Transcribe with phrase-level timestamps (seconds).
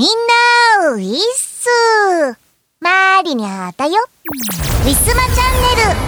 [0.00, 1.68] みんな、ウィッス
[2.80, 4.02] マーリにゃーたよ。
[4.82, 6.00] ウィスマチャンネル。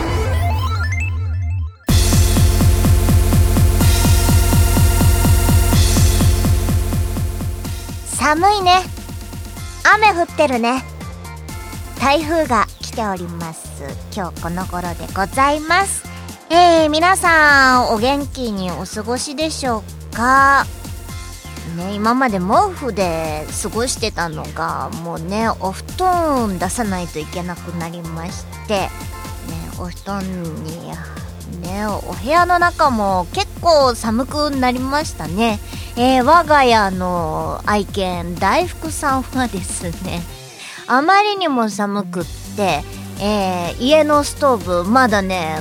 [8.16, 8.82] 寒いね。
[9.94, 10.82] 雨降ってるね。
[12.00, 13.82] 台風が来ております。
[14.16, 16.04] 今日この頃でございます。
[16.48, 20.64] えー、皆さん、お元気にお過ごしでしょうか？
[21.76, 28.88] ね、今まで毛布で過ごしてたのがもうねお布団出さないといけなくなりまして、ね、
[29.78, 30.22] お布団
[30.64, 30.88] に
[31.60, 35.58] ねお部屋の中も結構寒くなりましたね、
[35.96, 40.20] えー、我が家の愛犬大福さんはですね
[40.86, 42.24] あまりにも寒くっ
[42.56, 42.82] て、
[43.22, 45.58] えー、家のストーブまだね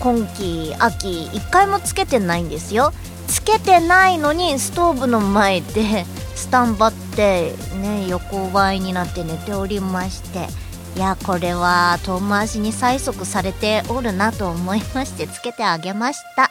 [0.00, 2.92] 今季秋1回もつけてないんですよ。
[3.30, 10.48] つけてないのにストーブの前でスタンバってね横ばいになって寝ておりまして
[10.96, 16.50] いやこれは遠回しに催促されておるなと思いましてつけてあげました。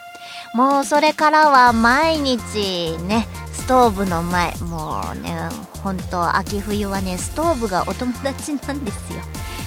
[0.54, 5.36] もうそれからは毎日ねストーブの前もうね
[5.82, 9.20] ほんと秋冬はねストーブがお友達なんですよ、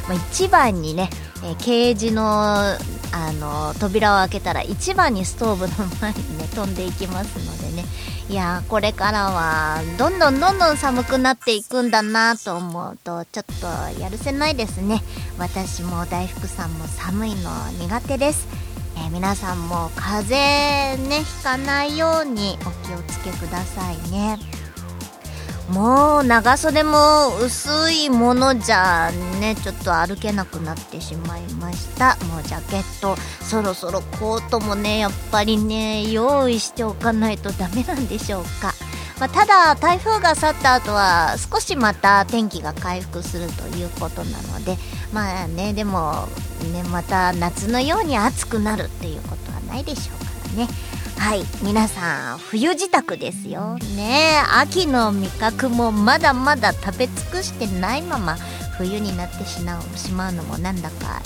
[0.07, 1.09] まあ、一番にね、
[1.43, 2.77] え、ケージの
[3.15, 7.85] あの扉を開けたら一番にストーブの前にね飛んでいきますのでね。
[8.29, 15.03] いやこれからはどんどんどんどん寒くなっていくんだなと思うとちょっとやるせないですね。
[15.37, 18.47] 私も大福さんも寒いの苦手です、
[18.95, 20.35] えー、皆さんも風
[20.95, 24.39] 邪ねひかないようにお気をつけくださいね。
[25.73, 32.15] もう長袖も薄いものじゃねちょっと歩けなくなってしまいました。
[32.25, 38.75] もうジャケットそろそろコートもねやっぱりね用意しておかないとダメなんでしょうか、
[39.19, 44.77] まあ、ただ台風が去った後は少しまた天気が回復するということなので
[45.11, 46.27] まあねでも
[46.71, 50.67] ねまた夏のように暑くなるっていうことはないでしょうからね。
[51.17, 53.77] はい皆さん冬支度ですよ。
[53.95, 58.35] ね秋の味覚もまだまだ食べ尽くしてないまま
[58.77, 61.21] 冬になってしまうしまうのもなんだか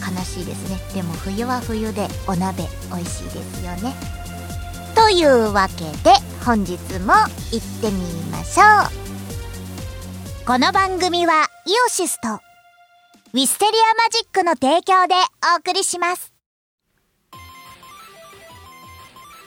[0.00, 0.78] 悲しいですね。
[0.94, 3.94] でも冬は冬でお鍋美味しいですよね。
[4.94, 6.14] というわけで
[6.44, 7.12] 本日も
[7.52, 8.62] 行ってみましょ
[10.42, 10.46] う。
[10.46, 12.28] この番組はイオシスと
[13.32, 15.14] ウィステリアマジックの提供で
[15.54, 16.33] お送りします。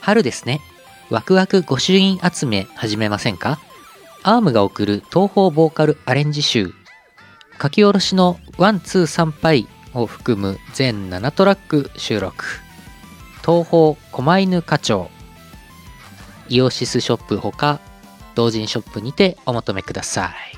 [0.08, 0.62] 春ですね。
[1.10, 3.58] ワクワク御朱印集め始めませんか？
[4.22, 6.72] ARMが送る東方ボーカルアレンジ集。
[7.60, 12.46] 書き下ろしのワン、ツー、サンパイを含む全7トラック収録。
[13.42, 15.10] 東方狛犬課長。
[16.48, 17.78] イオシスショップほか
[18.34, 20.57] 同人ショップにてお求めください。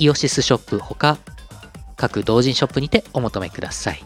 [0.00, 1.18] イオシスショップほか
[1.94, 4.02] 各同人ショップにてお求めください。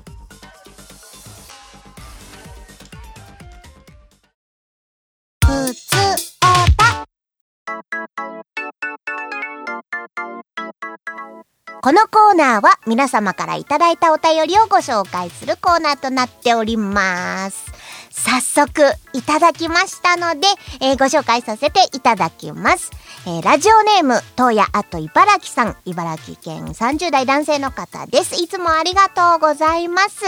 [11.81, 17.74] このコーナーは皆様からいただいたお便りをご紹介するコーナーとなっております。
[18.15, 18.81] 早速
[19.13, 20.47] いただきましたので、
[20.81, 22.93] えー、ご紹介させていただきます。
[23.27, 28.41] えー、ラジオネーム、東野あと茨城さん、茨城県30代男性の方です。
[28.41, 30.25] いつもありがとうございます。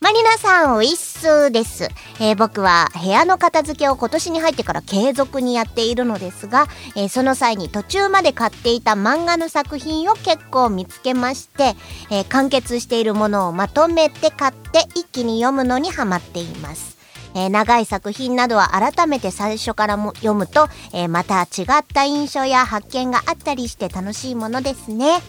[0.00, 1.84] マリナさん、ウィッスーです、
[2.18, 6.66] えー、僕は部屋の片付けを今年に入ってから継続にやっているのですが、
[6.96, 11.76] えー、その際に途中まで買っていた漫画の作品を結構見つけまして、
[12.10, 17.01] えー、完結しているものをまとめて買って一気に読むのにハマっています。
[17.34, 25.20] えー、長い作品などは改めて最初からも読むと、えー、また違った印象や発見があったりして楽しいものですね。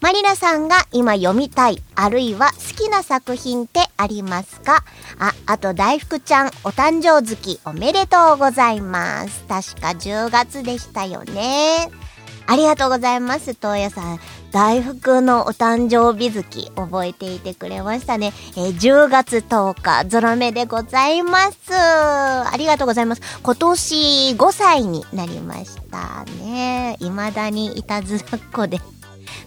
[0.00, 4.84] マリナさんが今読みたい、あるいは好きな作品ってありますか？
[5.18, 9.44] あ、あと大福ちゃん、お誕生月おめでとうございます。
[9.48, 11.88] 確か10月でしたよね。
[12.46, 14.20] ありがとうございます、東野さん。
[14.54, 18.32] 大福のお誕生日月覚えていてくれましたね。
[18.56, 21.74] えー、10月10日、ゾロ目でございます。
[21.74, 23.40] ありがとうございます。
[23.42, 23.94] 今年
[24.38, 26.96] 5歳になりましたね。
[27.00, 28.78] 未だにいたずらっ子で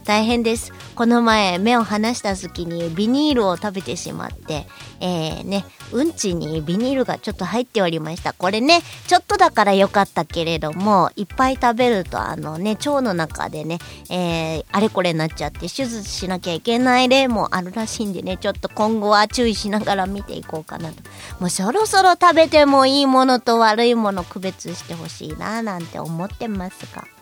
[0.08, 0.72] 大変です。
[0.96, 4.66] この前、目を離した時にビニールを食べてしまって、
[5.02, 8.32] えー、ね、うんちにビニールがちょっと入っておりました。
[8.32, 21.04] これね、ちょっとだから良かったけれども、いっぱい食べると、あのね、腸の中でね、えー、あれこれになっちゃって、手術しなきゃいけない例もあるらしいんでね、ちょっと今後は注意しながら見ていこうかなと。
[21.42, 27.17] もうそろそろ食べてもいいものと悪いもの区別してほしいな、なんて思ってますが。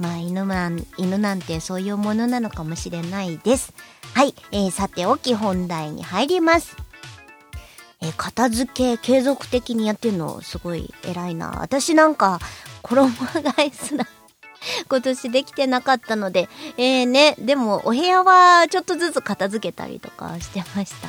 [0.00, 3.74] まあ犬なん、犬なんてそういうものなのかもしれないです。
[4.14, 6.74] はい、えー、さておき本題に入ります。
[8.00, 11.58] えー、片付け継続的にやってるのすごい偉いな。
[11.60, 12.40] 私なんか
[12.82, 14.06] 衣替えすら
[14.88, 16.48] 今年できてなかったので、
[16.78, 21.08] えーね、でもお部屋はちょっとずつ片付けたりとかしてました。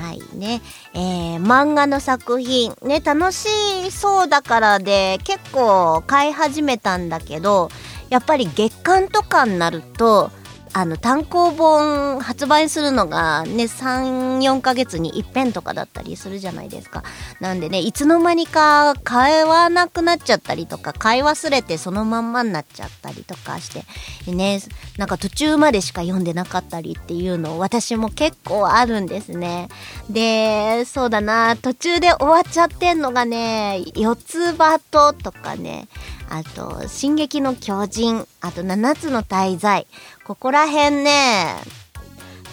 [0.00, 0.62] はいね。
[0.94, 3.48] えー、漫画の作品、ね、楽し
[3.92, 7.70] そうだからで結構買い始めたんだけど、
[8.12, 10.30] やっぱり月間とかになると
[10.74, 17.04] あの単行本発売するのがね34ヶ月に一遍とかだったりするじゃないですか。
[17.40, 23.84] なんでねいつの間にか買わなくなっちゃったりとか買い忘れてそのまんまになっちゃったりとかして
[24.30, 24.60] ね
[24.98, 29.68] なんか途中までしか読んでなかったりっていうのを私も結構あるんですね。
[30.08, 35.88] でそうだな途中で終わっちゃってんのがね四つ葉ととかね
[36.32, 39.86] あと、進撃の巨人、あと、七つの大罪。
[40.24, 41.56] ここら辺ね、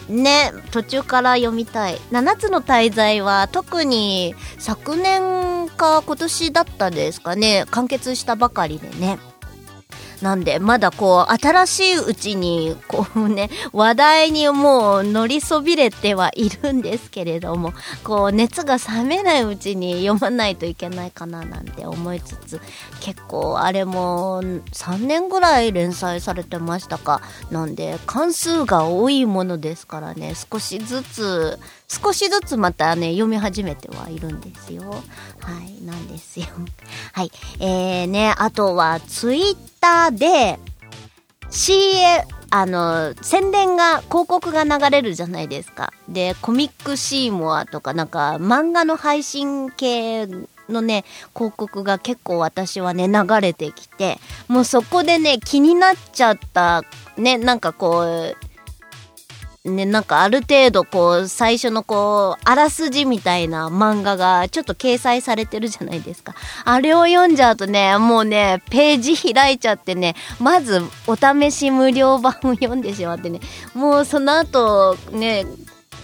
[0.09, 1.97] ね、途中から読みたい。
[2.11, 9.17] 七つの大罪は特に昨年か今年だったですかね、完結したばかりでね。
[10.21, 17.74] なんで、まだこう、新しいうちに、こうね、 話題にもう乗りそびれてはいるんですけれども、
[18.04, 22.62] こう、熱が冷めないうちに読まないといけないかななんて思いつつ、
[23.00, 27.22] 結構あれも3年ぐらい連載されてましたか。
[27.50, 34.91] なんで、関数が多いものですからね、少しずつ、少しずつまたね、読み始めてはいるんですよ。
[34.91, 35.00] は
[35.68, 36.45] い、なんですよ。
[37.13, 37.31] はい。
[37.59, 40.59] えーね、あとは、ツイッターで、
[41.50, 45.91] CA、あの、宣伝が、広告が流れるじゃないですか。
[46.07, 50.27] で、コミックシーモアとか、なんか、漫画の配信系
[50.69, 51.06] のね、
[51.36, 56.83] 広告が結構私はね、流れてきて、もうそこでね、気になっちゃった、
[57.18, 58.38] ね、なんかこう、
[59.69, 66.36] ね、なんかある程度こう、最初のこう、あらすじみたいな漫画がちょっと掲載されてるじゃないですか。
[66.66, 73.39] あれを読んじゃうとね、もうね、ページ開いちゃってね、まずお試し無料版を読んでしまってね、
[73.74, 75.46] もうその後ね、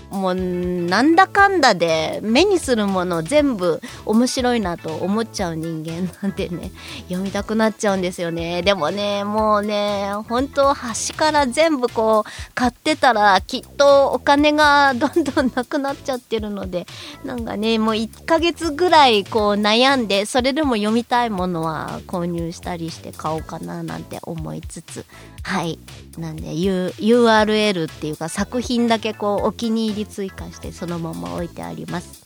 [0.10, 6.72] もうなんだかんだで目にするもの全部面白いなと思っちゃう人間なんでね
[7.08, 8.62] 読みたくなっちゃうんですよね。
[8.62, 16.88] でもねもうね本当端から全部こう買ってたらきっとお金がどんどんなくなっちゃってるので
[17.24, 25.06] なんかねもう1ヶ月ぐらいこう悩んでそれでも読みたいものは購入したりして買おうかななんて思いつつ
[25.46, 25.78] はい。
[26.18, 32.26] なんで、U、URL っていうか作品だけこうお気に入り追加してそのまま置いてあります。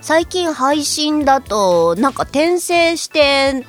[0.00, 3.66] 最近配信だとなんか転生して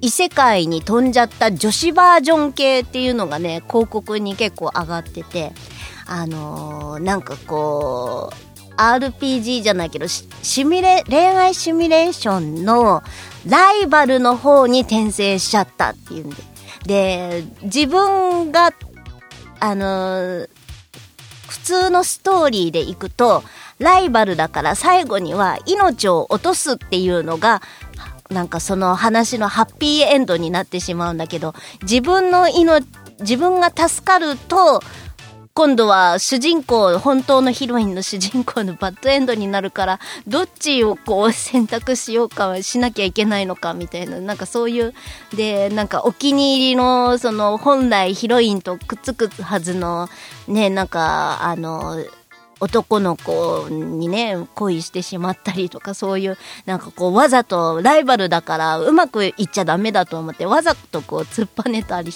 [0.00, 5.52] 異世界に飛んじゃった女子バージョン系っていうのがね広告に結構上がってて
[6.06, 10.28] あのー、なんかこう RPG じゃないけどシ
[10.64, 13.02] ミュレ恋愛シミュレーションの
[13.44, 16.36] ライバルの方に転生しちゃったっていうんで
[16.88, 18.72] で、自分が、
[19.60, 20.48] あのー、
[21.48, 23.42] 普通のストーリーでいくと、
[23.78, 27.62] ライバルだから最後には命を落とすっていうのが、
[28.30, 32.86] なんかその話のハッピーエンドになってしまうんだけど、自分の命、
[33.20, 34.82] 自分が助かると、
[35.58, 44.94] 今度は主人公、本当のヒロインの主人公のバッドエンドになるから、どっちをこう選択しようかしなきゃいけないのかみたいな、なんかそういう、
[45.34, 50.08] で、なんかお気に入りの、その本来ヒロインとくっつくはずの、
[50.46, 52.04] ね、なんか、あの、
[52.60, 62.12] 男の子にね、恋してしまったりとか、そういう、なんかこう、わざとライバルだから、うまくいっちゃダメだと思って、わざとこう、突っぱねたり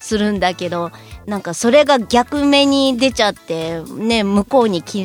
[0.00, 0.90] するんだけど、
[1.26, 5.04] なんかそれが逆目に出ちゃって、ね、向こうに気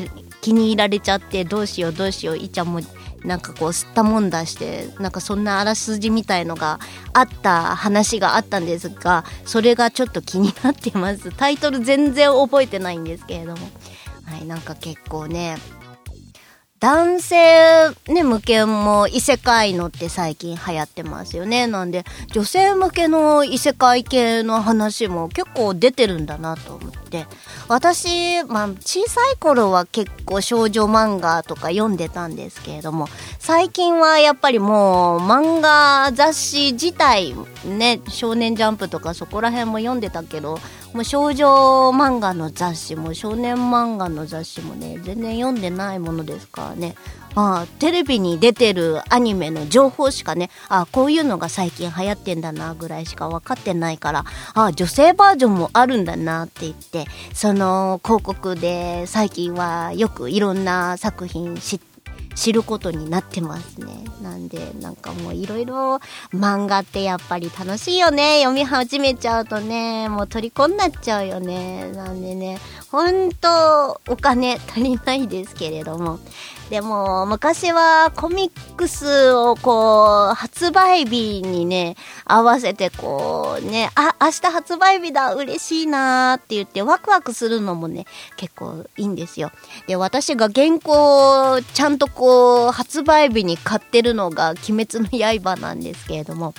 [0.53, 2.81] に入られちゃって、どうしようどうしよう、いちゃんも、
[3.23, 6.79] なんかこう吸ったもんだしてなんかそんなあらすじみたいのが
[7.13, 11.31] あった話があったんですがそれがちょっと気になってます。
[11.31, 13.69] タイトル全然覚えてないんですけれども。
[14.25, 15.57] はいなんか結構ね
[16.83, 21.65] 男性、ね、向けも異世界のって最近流行ってますよね。
[21.65, 27.25] なんで、女性向けの異世界系の話も結構出てるんだなと思って。
[27.69, 33.07] 私、まあ、小さい頃は結構少女漫画とか読んでたんですけれども、
[33.39, 37.33] 最近はやっぱりもう漫画雑誌自体、
[37.65, 40.59] ね、少年ジャンプとかそこら辺も読んでたけど、
[40.93, 41.47] もう少女
[41.91, 46.95] 漫画の雑誌も少年漫画の雑誌もね、全然読んでないものですからね。
[47.35, 61.92] あ、テレビに出てるアニメの情報しかね、あ、こういうのが最近流行ってんだなぐらいしか分かってないから、ああ、女性バージョンもあるんだなって言って、その広告で最近はよくいろんな作品知って、
[62.35, 64.03] 知ることになってますね。
[64.21, 65.99] なんで、なんかもういろいろ
[66.33, 68.39] 漫画ってやっぱり楽しいよね。
[68.39, 71.91] 読み始めちゃうとね、もう虜になっちゃうよね。
[71.91, 72.59] なんでね、
[72.91, 76.19] ほんとお金足りないですけれども、
[76.73, 89.51] でも、昔はコミックスをこう、発売日にね、合わせてこうね、あ、明日発売日だ、嬉しいなーって言ってワクワクするのもね、結構いいんですよ。
[89.85, 96.55] で、私が原稿をちゃんとこう、発売日に買ってるのが鬼滅の刃なんですけれども、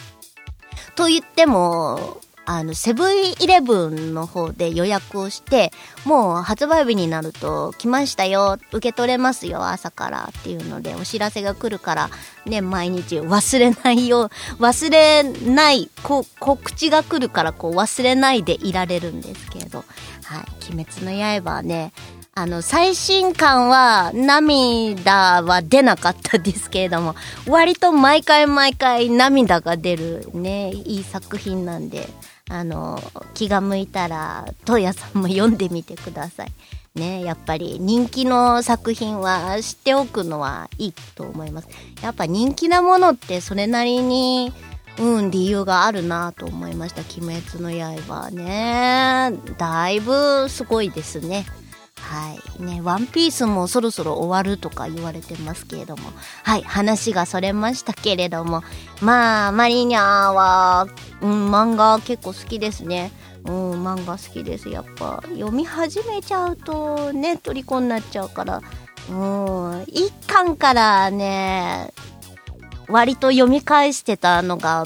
[0.95, 5.73] と言っても、あの、セブンイレブンの方で予約をして、
[6.05, 12.11] もう発売日になると来ましたよ、受け取れますよ、朝からっていうのでお知らせが来るから、
[12.45, 19.85] ね、毎日忘れないよう、忘れない、こ告知が来るからこう忘れないでいられるんですけれど、
[20.25, 21.93] はい、鬼滅の刃はね、
[22.37, 27.15] あの、最新刊は涙は出なかったですけれども、
[27.47, 32.09] 割と毎回毎回涙が出るね、いい作品なんで、
[32.51, 36.53] あの気が向いたら東屋さんも読んでみてください。
[36.95, 41.69] ね、やっぱり人気の作品は知っておくのはいいと思います。
[42.03, 44.53] やっぱ人気なものってそれなりに、
[45.01, 47.01] うん、理由があるなと思いました。
[47.01, 47.71] 鬼滅の
[48.03, 49.33] 刃ね。
[49.59, 51.47] だいぶすごいですね。
[52.05, 58.63] はいね、ワンピースもそろそろ終わるとか言われてますけれども、はい、話がそれましたけれども、
[59.01, 60.87] まあ、マリニャは、
[61.23, 63.11] うん、漫画結構好きですね。
[63.47, 64.69] うん、漫画好きです。
[64.69, 68.61] やっぱ、読み始めちゃうとね、虜になっちゃうから、
[69.11, 71.93] うん、一巻からね、
[72.89, 74.85] 割と読み返してたのが、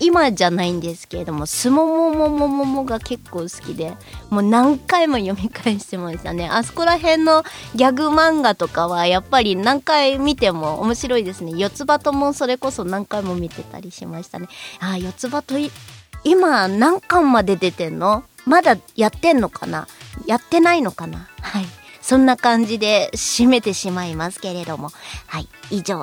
[0.00, 3.94] 今じゃないんですけれども、すももももももが結構好きで、
[4.30, 6.48] もう何回も読み返してましたね。
[6.48, 11.52] あそこら辺のギャグ漫画とかはやっぱり何回見ても面白いですね。
[11.54, 14.48] 四つ葉ともそれこそ何回も見てたりしましたね。
[14.80, 15.54] あ、四つ葉と
[16.24, 18.24] 今何巻まで出てんの？
[18.46, 19.86] まだやってんのかな？
[20.26, 21.28] やってないのかな？
[21.40, 21.66] はい。
[22.10, 24.90] そんな感じで締めてしまいますけれども。
[25.28, 25.48] はい。
[25.70, 25.96] 以上、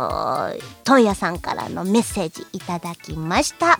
[0.85, 3.77] トーヤさんからのメッセージいただきました。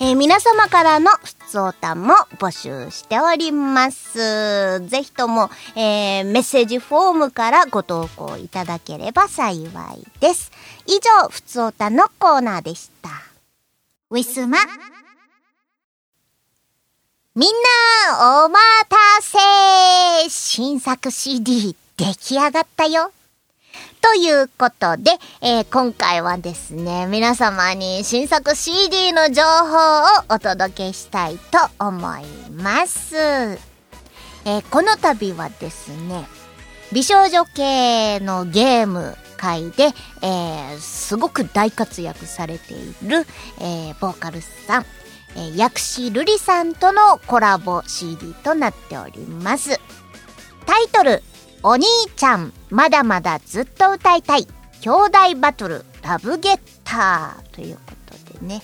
[0.00, 4.80] えー、皆様からの普通歌も募集しております。
[4.86, 9.68] ぜひとも、えー、メッセージフォームからご投稿いただければ幸い
[10.20, 10.50] です。
[10.86, 13.10] 以上、普通歌のコーナーでした。
[14.08, 14.56] ウィスマ。
[17.34, 17.50] みん
[18.10, 18.60] な、お待
[18.90, 23.10] たせ新作 CD 出来上がったよ。
[24.02, 33.16] ということで、えー、今回はですね、皆様に新作 CD の情報をお届けしたいと思います。
[33.16, 36.26] えー、この度はですね、
[36.92, 43.24] 美少女系のゲーム界で、えー、すごく大活躍されている、
[43.58, 44.86] えー、ボーカルさん、
[45.36, 49.80] え、薬師瑠璃さんとのコラボ CD となっております。
[50.66, 51.22] タイトル、
[51.62, 51.86] お兄
[52.16, 54.46] ちゃん、まだまだずっと歌いたい、
[54.80, 58.62] 兄弟バトル、ラブゲッターということでね。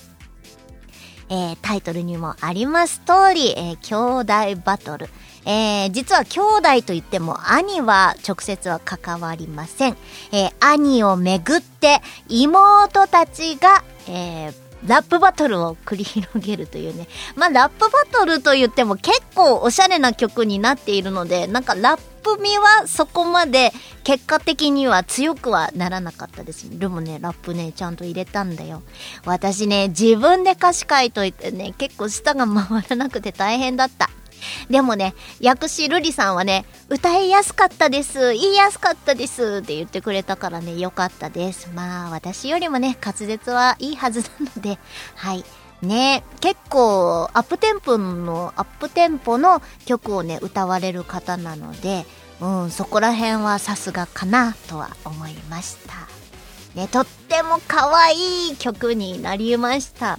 [1.31, 5.09] えー、タイトルにもあります通り、えー、兄弟バトル、
[5.45, 9.97] えー、実は兄弟といっても兄は直接は関わりません。
[10.33, 17.09] え、兄をめぐって妹たちが、えー、ラップバトルを繰り広げるというね。
[17.37, 23.73] まあ、ラップバトルと言っても結構おしゃれな曲になっているので、なんかラップ味はそこまで
[24.05, 26.79] 結果的には強くはならなかったです。
[26.79, 28.83] でもね、ラップね、ちゃんと入れたんだよ。
[29.25, 34.11] 私ね、自分で歌詞書いといてね、結構舌が回らなくて大変だった。
[34.71, 41.71] でもね、薬師瑠璃さんはね、歌いやすかったです、言いやすかったですって言ってくれたからね、よかったです。
[41.75, 44.79] まあ、私よりもね、滑舌はいいはずなので、
[45.15, 45.45] はい。
[45.83, 52.05] ね結構アップテンポのアップテンポの曲をね歌われる方なので、
[52.41, 55.95] うん、そこら辺はさすがかなとは思いました
[56.75, 60.19] ねとっても可愛い曲になりました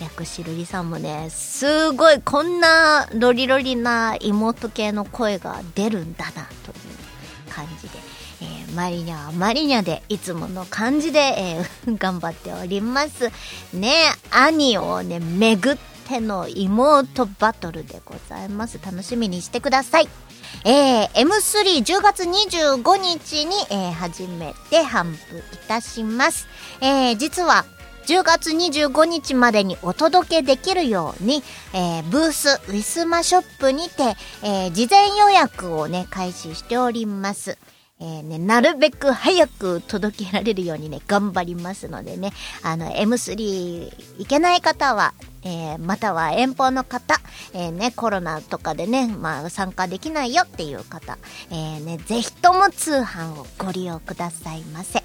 [0.00, 7.98] 薬師瑠璃さんもねすごいこんなロリロリな妹系の声が出るんだなという感じで、
[8.42, 13.30] えー、マリニャはマリニャでいつもの感じで、えー、 頑張っております。
[13.72, 13.94] ね
[14.30, 18.78] 兄をね巡っての妹バトルでございます。
[18.84, 20.08] 楽しみにしてください。
[20.64, 26.46] えー、M310 月25日に、えー、初めて販布いたします。
[26.80, 27.64] えー、実は
[28.06, 31.42] 10月25日までにお届けできるように、
[31.72, 37.58] えー、ブースウィスマショップにて、えー、事前予約をね、開始しております。
[38.00, 42.32] えー、ね、なるべく早く届けられるようにね、頑張りますのでね、
[42.62, 47.20] あの、M3 行けない方は、えー、または遠方の方、
[47.52, 51.18] えー、ね、コロナとかでね、まあ、参加できないよっていう方、
[51.50, 55.02] えー、ね、ぜひとも通販をご利用くださいませ。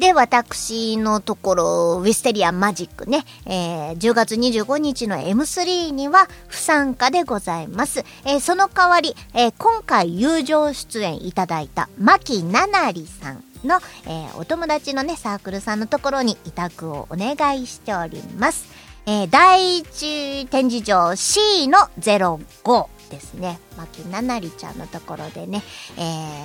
[0.00, 1.64] で、私のところ、
[2.00, 8.02] ウィステリアマジックね、えー、10月25日の M3 には不参加でございます。
[8.24, 18.68] えー、その代わり、えー、今回友情出演いただいた、牧ななりさんの、えー、お友達のね、サークルさんのところに委託をお願いしております。
[19.04, 23.60] えー、第一展示場 C の05ですね。
[23.76, 25.62] 牧ななりちゃんのところでね、
[25.98, 26.00] え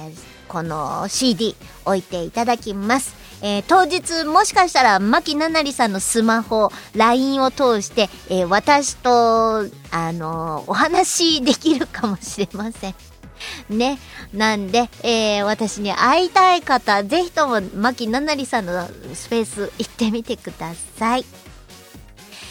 [0.10, 1.56] ー、この CD
[1.86, 3.16] 置いていただきます。
[3.42, 12.96] えー、当日もしかしたら牧ななりさんのスマホ LINE を通して、えー、私とあのー、お話できるかもしれません。
[13.70, 14.00] ね。
[14.34, 21.26] なんで、えー、私に会いたい方、ぜひとも、牧ななりさんのスペース行ってみてください。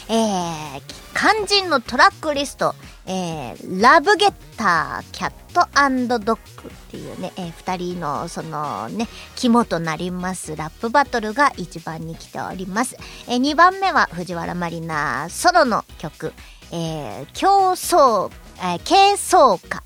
[0.07, 0.81] えー、
[1.15, 2.75] 肝心のトラックリスト、
[3.07, 12.97] えー、ラブゲッター、キャットドッグっていうね、えー、二人のそのね、肝となりますラップバトルが一番に来ております。
[13.27, 16.33] えー、二番目は藤原まりなソロの曲、
[16.71, 19.84] えー、競争、えー、軽装歌。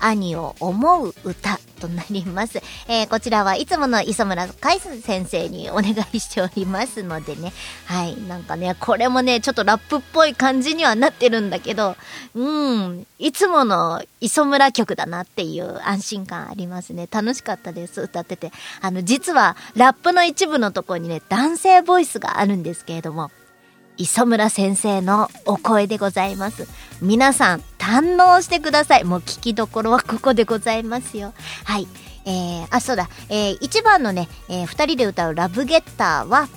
[0.00, 2.62] 兄を思う歌となります。
[2.88, 7.52] えー、こちらはいつもの磯村海先生にお願いしておりますのでね。
[7.86, 8.20] はい。
[8.22, 11.96] なんかね、これもね、ちょっとラップっぽい感じにはなってるんだけど、
[12.34, 17.08] うん、いつもの磯村曲だなっていう安心感ありますね。
[17.10, 18.52] 楽しかったです、歌ってて。
[18.80, 23.30] あの、実はラップの一部のとこにね、男性ボイスがあるんですけれども、
[23.98, 26.66] 磯村先生のお声でございます。
[27.00, 29.04] 皆さん、堪能してください。
[29.04, 31.32] もう聞きどころはここでございますよ。
[31.62, 31.86] はい。
[32.24, 33.08] えー、あ、そうだ。
[33.28, 36.48] えー、1番のね、えー、2人で歌うラブゲッターは、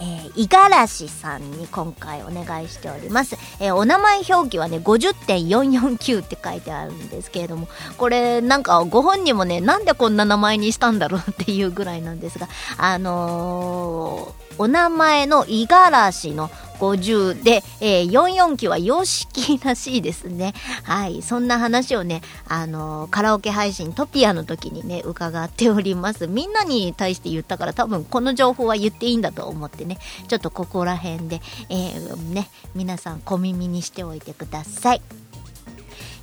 [0.00, 3.36] え、五十嵐さんに今回お願いしております。
[3.58, 20.54] えー、お名前表記はね、50.449って書いてあるんですけれども、これなんかご本人もね、なんでこんな名前にしたんだろうっていうぐらいなんですが、あのーお名前の五十嵐の50で、えー、44期は YOSHIKI らしいですね。
[20.84, 21.22] はい。
[21.22, 26.26] そんな話をね、あのー、カラオケ配信トピアの時にね、伺っております。
[26.26, 35.02] みんなに対して言ったから多分この情報は言っていいんだと思ってね、ちょっとここら辺で、えー、ね、皆さん小耳にしておいてください。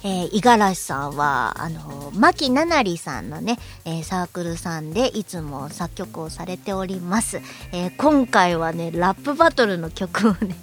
[0.07, 7.41] え、五十嵐さんは、あの、牧ななりさんのね、えー、サークルさんでいつも作曲をされております。
[7.71, 10.55] えー、今回はね、ラップバトルの曲をね、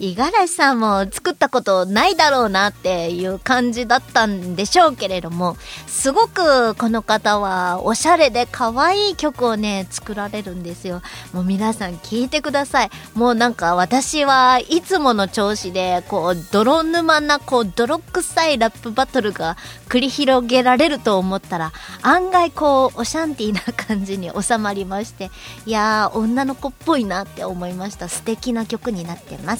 [0.00, 11.02] 五十嵐さんも作ったことないだろうなっていう感じだったんでしょうけれども、すごくこの方はおしゃれで可愛い曲をね、作られるんですよ。
[11.32, 12.90] もう皆さん聞いてください。
[13.14, 19.56] もうなんか私はいつもの調子で、こう、泥沼な、こう、泥臭いラップバトルが
[19.88, 25.30] 繰り広げられると思ったら、案外こう、オシャンティーな感じに収まりまして、
[25.66, 28.08] いやー、女の子っぽいなって思いました。
[28.08, 29.57] 素敵な曲になってます。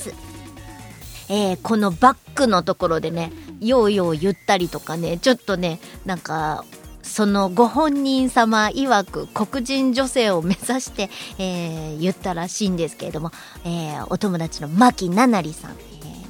[1.31, 6.65] えー、このバックのところでね、ようよう言ったりとかね、ちょっとね、なんか、
[7.03, 11.09] そのご本人様曰く黒人女性を目指して、
[11.39, 13.31] えー、言ったらしいんですけれども、
[13.65, 15.77] えー、お友達の牧ななりさん、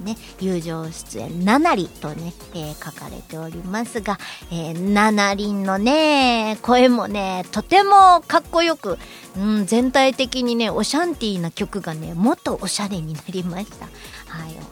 [0.01, 4.19] ね、友情出演ななりとね、えー、書かれておりますが、
[4.51, 8.99] えー、ななりんのね、声もね、とてもかっこよく、
[9.37, 13.87] うん、全体的にね、オシャンティーな曲がね、もっとおしゃれになりました。
[13.87, 13.91] は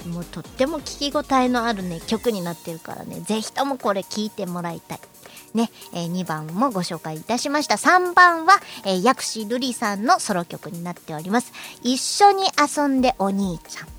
[0.05, 5.01] い、もうとっても聴き応えのあるね、曲になってるからね、ぜひともこれ聴いてもらいたい。
[5.55, 7.77] ね、えー、2番もご紹介いたしました。
[7.77, 11.53] 3番は、えー、薬師瑠璃さんのソロ曲になっております。
[11.83, 13.96] 一緒に遊んでお兄ちゃん。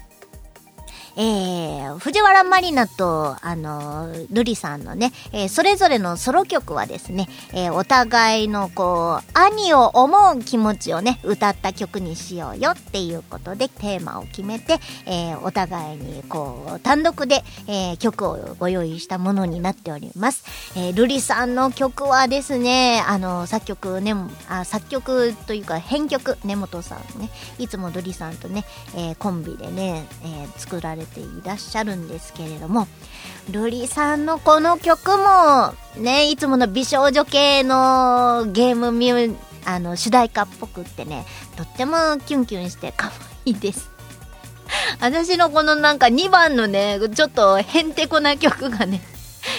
[1.19, 20.45] えー、藤原まりなと、あの、瑠璃さんのね、えー、それぞれのソロ曲はですね、えー、お互いのこう、兄を思う気持ちをね、歌った曲にしようよっていうことでテーマを決めて、えー、お互いにこう、単独で、えー、曲をご用意したものになっております。
[20.75, 24.13] えー、瑠璃さんの曲はですね、あの、作曲ね、
[24.47, 32.87] あ作曲というか編曲、根本さんね、いつも瑠璃さんとね、えー、コンビでね、えー、作られていらっしゃるんですけれども、
[33.49, 41.25] 瑠璃さんのこの曲も、ね、いつもの美少女系のゲームミュあの、主題歌っぽくってね、
[41.57, 43.11] とってもキュンキュンして可
[43.45, 43.91] 愛いです。
[44.99, 49.01] 私のこのなんか2番のね、ちょっとへんてこな曲がね、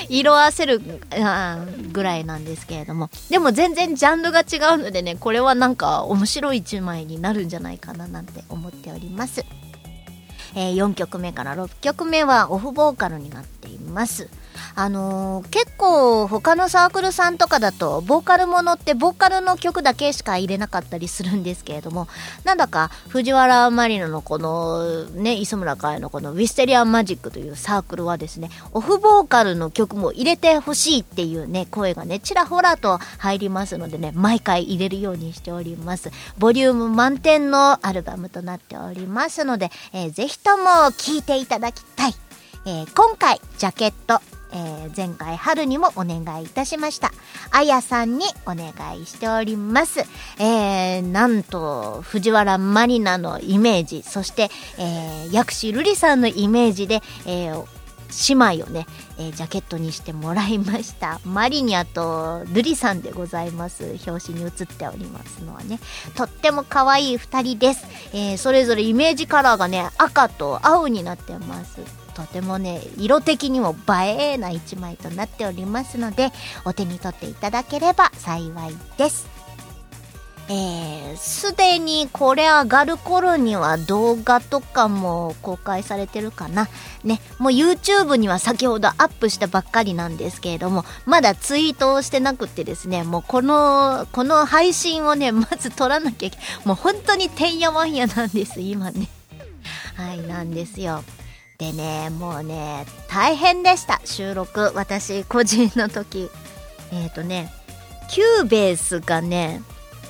[0.09, 0.81] 色あせる
[1.93, 3.11] ぐらいなんですけれども。
[3.31, 9.45] でも全然ジャンルが違うのでね、これはなんか面白い1枚になるんじゃないかななんて思っております。
[10.55, 14.29] えー、4曲目から6曲目はオフボーカルになっています。
[14.75, 22.09] あのー、結構他のサークルさんとかだと、ボーカルものってボーカルの曲だけしか入れなかったりするんですけれども、
[22.45, 36.11] なんだか藤原マリノのこのね、磯村海のこのウィステリアンマジックというサークルはですね、オフボーカルの曲も入れてほしいっていうね、声がね、ちらほらと入りますのでね、毎回入れるようにしております。
[36.39, 42.15] ボリューム満点のアルバムとなっておりますので、えー、ぜひとも聴いていただきたい。
[42.67, 44.21] えー、今回、ジャケット、
[44.53, 47.13] えー、前回春にもお願いいたしました。
[47.51, 50.01] あやさんにお願いしております。
[50.39, 57.65] えー、なんと、藤原マリナのイメージ、そして、えー、薬師瑠璃さんのイメージで、えー、
[58.35, 58.87] 姉妹をね、
[59.19, 61.21] えー、ジャケットにしてもらいました。
[61.25, 63.97] マリニャとルリさんでございます。
[64.07, 65.79] 表紙に写っておりますのはね。
[66.15, 67.87] とっても可愛い二人です。
[68.15, 71.98] えー、それぞれイメージカラーがね、赤と青になってます。
[72.19, 76.33] とてもね色的にも映えな一枚となっておりますので
[76.65, 79.39] お手に取っていただければ幸いです
[80.51, 86.71] えー、すでにこれ上がる頃には動画とかも公開されてるかな。
[87.05, 99.11] ね、もう YouTube には先ほどアップしたばっかりなんですけれども、まだツイートをしてなくてですね、もうこの、この配信をね、まず撮らなきゃいけもう本当にてんやわんやなんです、今ね。
[99.97, 101.05] はい、なんですよ。
[101.59, 104.71] でね、もうね、大変でした、収録。
[104.77, 106.31] 私、個人の時。
[106.93, 107.53] えっ、ー、とね、
[108.09, 109.61] Cubase がね、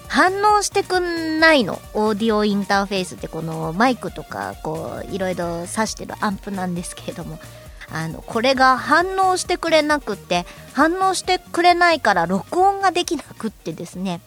[0.09, 1.81] 反応してくんないの。
[1.95, 7.39] オーディオインターフェースってこのマイクとか、こう、いろいろ挿してるアンプなんですけれども、
[7.91, 14.21] あの、これが反応してくれなくって、反応してくれないから録音ができなくってですね、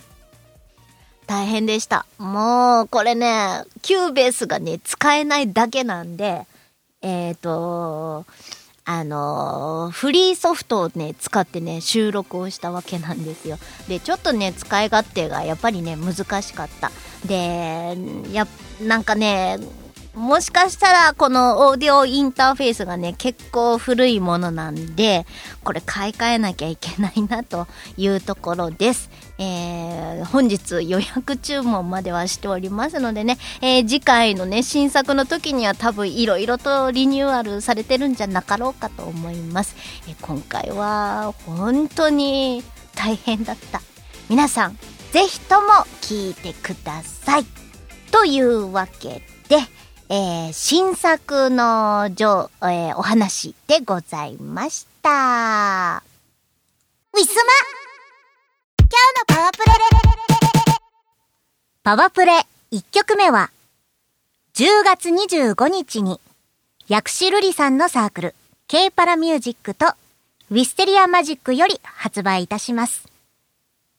[1.28, 2.08] 大変でした。
[2.18, 6.48] もう、これね、 Cubase がね、使えないだけなんで、
[7.02, 8.26] えっ、ー、と、
[8.84, 13.58] あのフリーソフトをね、使ってね、収録をしたわけなんですよ。
[13.88, 16.92] で、ちょっとね、使い勝手がやっぱりね、難しかった。
[17.26, 17.96] で、
[18.32, 18.48] や、
[18.82, 19.60] なんかね、
[20.14, 25.26] もしかしたらこのオーディオインターフェースがね、結構古いものなんで、
[25.64, 29.10] これ買い替えなきゃいけないなというところです。
[29.44, 39.76] えー、本日予約注文まではしておりますのでね、えー、次回のね、新作の時には多分いろいろとリニューアルされてるんじゃなかろうかと思います。
[40.08, 43.82] えー、今回は本当に大変だった。
[44.30, 44.78] 皆さん、
[45.12, 45.70] ぜひとも
[46.02, 47.46] 聞いてください。
[48.12, 49.58] というわけで、
[50.10, 56.04] えー、新作の上、えー、お話でございました。
[57.14, 57.81] ウィスマ
[58.92, 59.72] 今日のパワープレ
[61.82, 63.50] パワープレ1曲目は、
[64.54, 66.20] 10月25日に、
[66.90, 68.36] 薬師瑠璃さんのサークル、
[68.68, 69.86] K パラミュージックと、
[70.50, 73.08] ウィステリアマジックより発売いたします。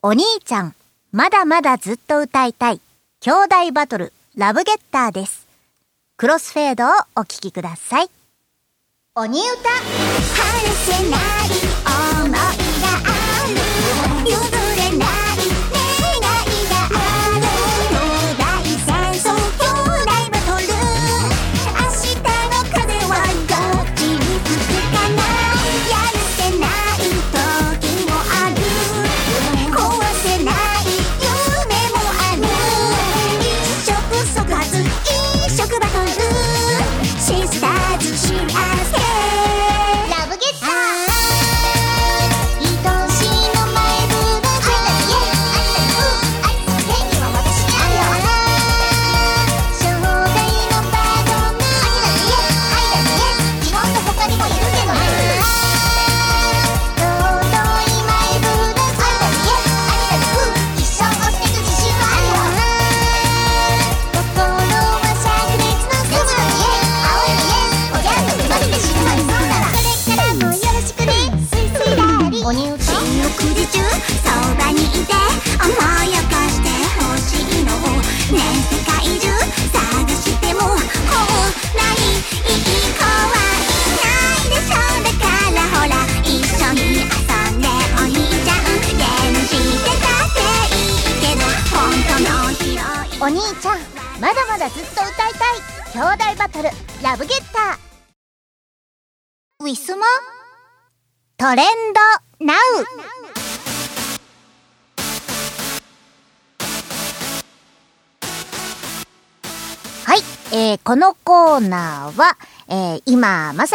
[0.02, 0.74] お兄ちゃん、
[1.10, 2.80] まだまだずっと歌いたい、
[3.20, 5.46] 兄弟バトル、ラブゲッターです。
[6.18, 8.10] クロスフェードをお聴きください。
[9.14, 11.20] 鬼歌晴せない
[12.28, 12.61] 想い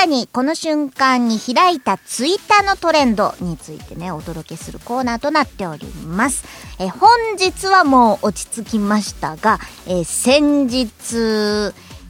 [0.08, 6.46] にこの瞬間に開いたツイッターのトレンドについてねお届けするコーナーとなっております、
[6.80, 10.88] え、本日はもう落ち着きましたが、え、先日、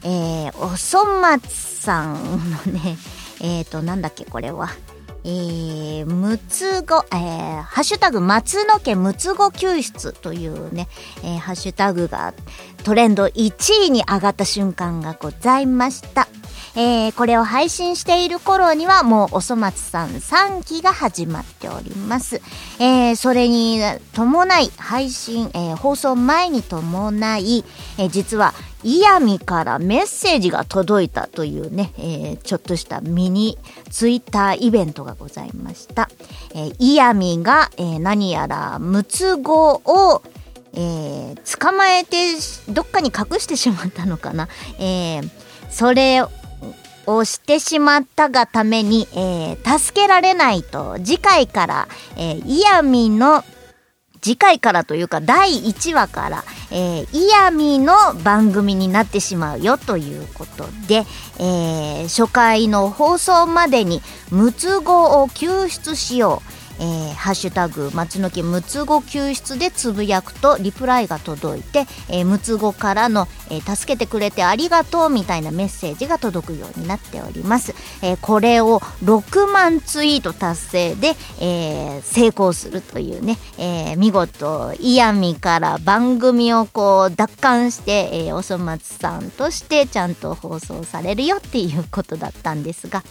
[0.04, 2.96] えー、おそ松さんのね
[3.40, 4.70] えっ、ー、となんだっけこれは
[5.24, 10.88] えー、むつご、えー、ハッシュタグ、松野家むつご救出というね、
[11.22, 12.32] えー、ハッシュタグが
[12.84, 16.28] トレンド1位に上がった瞬間がございました。
[16.78, 22.40] えー、これを配信している頃にはもうおそ松さん3期が始まっております。
[22.78, 23.80] えー、それに
[24.12, 27.64] 伴い配信、えー、放送前に伴い、
[27.98, 33.58] え、実はイヤミからメッセージが届いたというね、えー、ちょっとしたミニ
[33.90, 36.08] ツイッターイベントがございました。
[36.54, 40.22] えー、イヤミが、えー、何やらムツゴを
[40.74, 42.16] えー、捕まえて
[42.68, 45.30] どっかに隠してしまったのかな、えー、
[45.70, 46.22] それ
[47.08, 53.42] をしてしまったがために、えー、助けられないと次回から、えー、イヤミの
[54.20, 57.94] 次回からというか第1話から、えー、イヤミの
[58.24, 61.04] 番組になってしまうよということで、
[61.38, 66.57] えー、初回の放送までにムツゴを救出しよう。
[66.78, 93.02] えー、ハッシュタグ松の木むつご救出でつぶやくとリプライが届いて、えー、むつごからの、えー、助けてくれてありがとうみたいなメッセージが届くようになっております、え、これを6万ツイート達成で、え、成功するというね、え、見事イヤミから番組をこう奪還して、え、おそ松さんとしてちゃんと放送されるよっていうことだったんですが、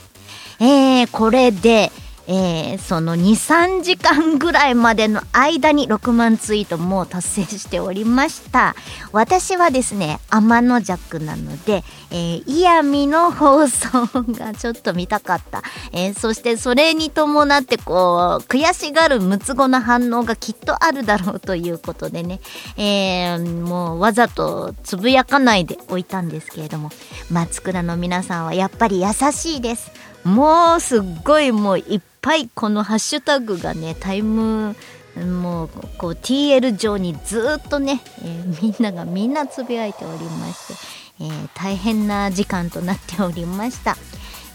[0.59, 1.91] えー、これで
[2.27, 8.75] えー、その23時間ぐらいまでの間に6万ツイートも達成しておりました。
[9.11, 15.63] 私はですね天の弱なので、えー、イヤミの放送がちょっと見たかった、
[15.93, 22.41] えー、そしてそれに伴ってこう悔しがるムツゴの反応がきっとあるだろうということでね、
[22.77, 26.91] えー、もうわざとつぶやかないでおいたんですけれども。
[27.29, 29.91] 松倉の皆さんはやっぱり優しいです。
[30.23, 34.75] もうすっごいもういっぱいこのハッシュタグがねタイム
[35.15, 40.73] もうこう TL 上にずっとね、えー、みんながみんなつぶやいておりまして、
[41.21, 43.97] えー、大変な時間となっておりました、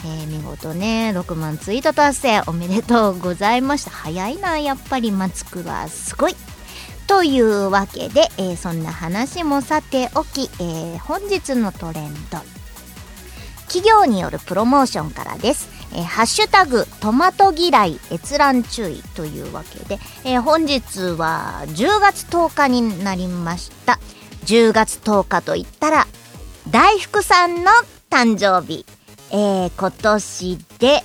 [0.04, 3.90] えー、見事ね6万ツイート達成おめでとうございました。
[3.90, 6.36] 早いなやっぱり松倉すごい。
[7.08, 12.38] というわけで、えそんな話もさておき、え本日のトレンド。
[13.66, 15.68] 企業によるプロモーションからです。
[15.94, 23.98] えー、ハッシュタグトマト嫌い閲覧注意というわけで、えー、本日は10月10日になりました。
[24.46, 26.06] 10月10日といったら、
[26.70, 27.70] 大福さんの
[28.10, 28.84] 誕生日。
[29.34, 31.02] えー、今年で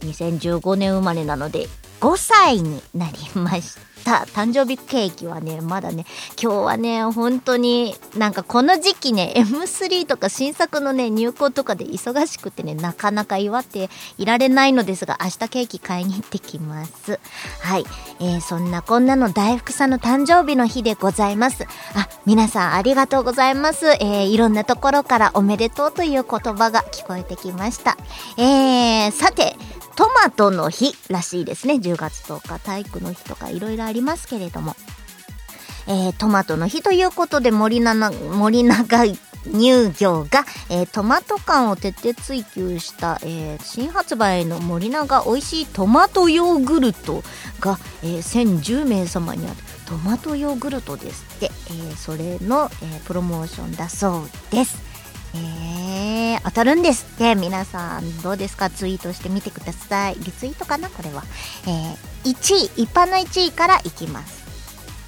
[0.00, 1.68] 2015年生まれなので、
[2.00, 3.91] 5歳になりました。
[4.04, 6.04] た誕生日ケーキはね、まだね、
[6.40, 17.18] 今日はね、本当になんかこの時期ね、M3 とか新作のね、入稿とかで忙しくてね、なかなか祝っていられないのですが、明日ケーキ買いに行ってきます。
[17.60, 17.84] はい。
[18.20, 21.64] えー、そんなこんなの大福さんの誕生日の日でございます。
[21.94, 23.86] あ、皆さんありがとうございます。
[24.00, 27.96] えー、いろんなところからおめでとうという言葉が聞こえてきました。
[28.36, 29.56] えー、さて、
[29.96, 31.74] トマトの日らしいですね。
[31.74, 34.76] 10月10日、体育の日とかいろいろありますけれども。
[35.88, 39.04] えー、トマトの日ということで森永、森永
[39.44, 47.22] 乳業が、えートマト感を徹底追求した、えー新発売の森永美味しいトマトヨーグルト
[47.60, 54.78] が、え1010名様にあるトマトヨーグルトですって、えそれの、えプロモーションだそうです。
[55.34, 55.71] え
[56.44, 57.06] 当たるんです。
[57.14, 58.70] って皆さんどうですか？
[58.70, 60.16] ツイートしてみてください。
[60.18, 60.88] リツイートかな？
[60.90, 61.22] これは、
[61.66, 64.42] えー1位一般の1位からいきます。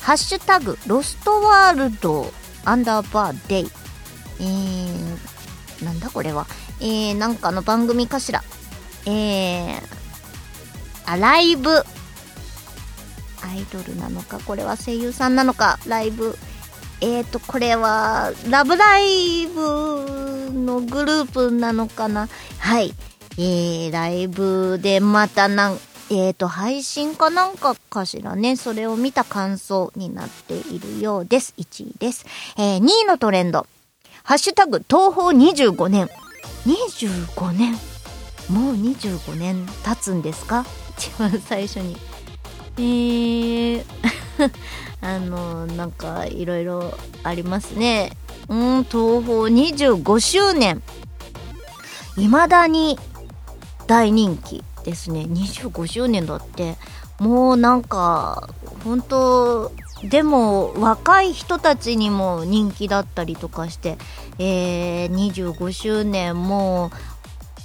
[0.00, 2.32] ハッシュタグロストワールド。
[2.64, 3.70] アンダーバーデイ。
[4.40, 6.46] えー、なんだこれは？
[6.80, 8.42] えー、なんかの番組かしら
[9.06, 9.80] えー、
[11.06, 11.70] あライブ。
[11.70, 14.40] アイドルなのか？
[14.40, 15.78] これは声優さんなのか？
[15.86, 16.36] ライブ。
[17.06, 22.30] えーとこれはラブライブのグループなのかな？
[22.58, 22.94] はい。
[23.36, 25.74] えー、ライブでまたなん
[26.10, 28.56] えーと配信かなんかかしらね？
[28.56, 31.52] それを見た感想になっているようです。
[31.58, 32.24] 1位です、
[32.56, 33.66] えー、2位のトレンド。
[34.22, 36.08] ハッシュタグ東宝25年。
[36.64, 37.74] 25年？
[38.48, 40.64] もう25年経つんですか？
[40.96, 41.98] 一番最初に。
[42.78, 43.84] えー、
[45.04, 48.12] あのなんかいろいろありますね。
[48.48, 50.82] うん東宝25周年。
[52.16, 52.98] いまだに
[53.86, 55.26] 大人気ですね。
[55.28, 56.76] 25周年だって。
[57.20, 58.48] もうなんか
[58.82, 63.98] 本当でも若い人たちにも人気だったりとかして、
[64.38, 66.90] えー、25周年もう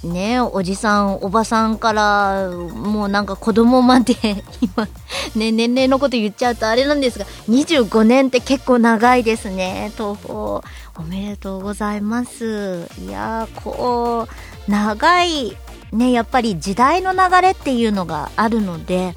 [0.04, 4.14] ねおじさんおばさんからもうなんか子供まで
[4.60, 4.88] 今
[5.36, 9.92] ね年齢のこと言っちゃうとあれなんですが25年って結構長いですね。
[9.96, 12.88] 東宝おめでとうございます。
[12.98, 14.26] いやーこ
[14.68, 15.56] う長い
[15.92, 19.14] ねやっぱり時代の流れっていうのがあるので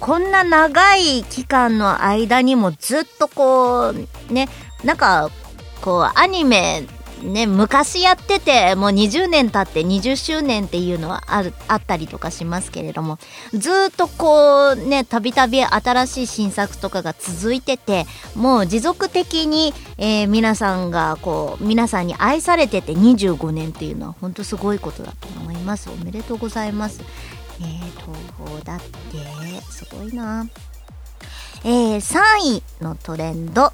[0.00, 3.94] こんな長い期間の間にもずっとこ
[4.30, 4.48] うね
[4.84, 5.30] なんか
[5.80, 6.84] こうアニメ
[7.22, 13.18] ね昔やっててもう20年経って20周年っていうのはあるあったりとかしますけれども
[13.52, 25.88] ずっとこうねたびたび新しい新作とかが続いててもう持続的に、えー皆さんがこう皆さんに愛されてて25年っていうのは本当すごいことだと思います。
[25.88, 27.00] おめでとうございます。
[27.60, 30.46] えー、東宝だってすごいな。
[31.64, 33.72] えー、3位のトレンド。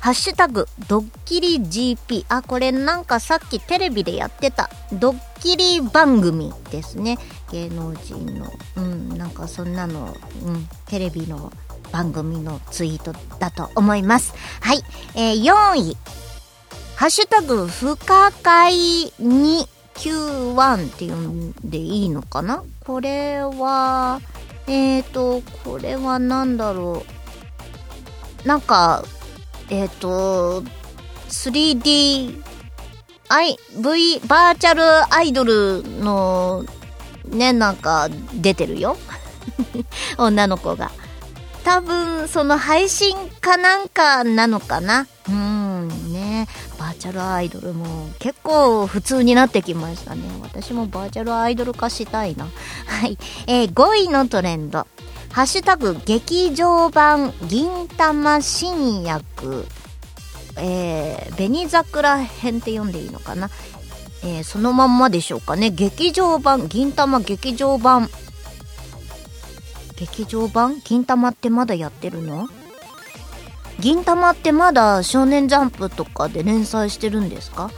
[0.00, 2.24] ハッシュタグ、ドッキリ GP。
[2.28, 7.18] あ、これなんかさっきテレビでやってた、ドッキリ番組ですね。
[7.50, 11.52] 芸能人の、うん、なんかそんなの、うん、テレビの
[11.90, 14.34] 番組のツイートだと思います。
[14.60, 14.82] はい。
[15.14, 15.96] えー、4位。
[16.94, 18.74] ハッシュタグ、不可解
[19.18, 22.62] に Q1 っていうんでいいのかな？
[22.84, 24.20] これは、
[24.68, 27.04] えーと、これはなんだろ
[28.44, 28.48] う。
[28.48, 29.04] なんか、
[29.70, 30.62] えっ、と、
[31.28, 32.42] 3D、
[33.28, 36.64] I、V、バーチャルアイドルの、
[37.26, 38.96] ね、なんか、出てるよ。
[40.16, 40.90] 女の子が。
[41.64, 45.06] 多分、その配信かなんかなのかな。
[45.28, 46.48] うん、ね。
[46.78, 50.22] バーチャルアイドルも結構普通になってきましたね。
[50.40, 52.48] 私もバーチャルアイドル化したいな。
[52.86, 53.18] はい。
[53.46, 54.86] えー5位のトレンド。
[55.32, 59.66] ハッシュタグ劇場版銀玉新薬、
[60.56, 63.50] えー、紅桜編って読んでいいのかな、
[64.24, 65.70] えーそのまんまでしょうかね。
[65.70, 68.08] 劇場版、銀玉劇場版。
[69.96, 70.80] 劇場版？
[70.84, 72.48] 銀玉ってまだやってるの？
[73.80, 77.70] 銀玉ってまだ少年ジャンプとかで連載してるんですか？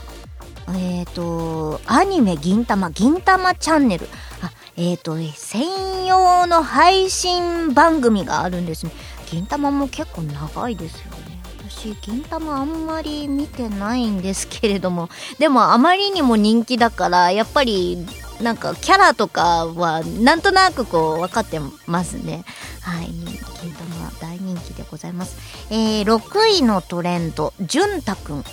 [0.69, 4.07] えっ、と、アニメ銀玉、銀玉チャンネル。
[4.41, 8.91] あ、えっ、と、専用の配信番組があるんですね。
[9.29, 11.41] 銀玉も結構長いですよね。
[11.69, 15.09] 私、銀玉あんまり見てないんですけれども、
[15.39, 18.05] でもあまりにも人気だから、やっぱり、
[18.41, 22.43] なんかキャラとかはなんとなくこう分かってますね。
[22.81, 23.07] はい。
[23.07, 25.37] 銀玉大人気でございます。
[25.69, 28.37] えー、6位のトレンド、じゅんたくん。
[28.37, 28.43] うん、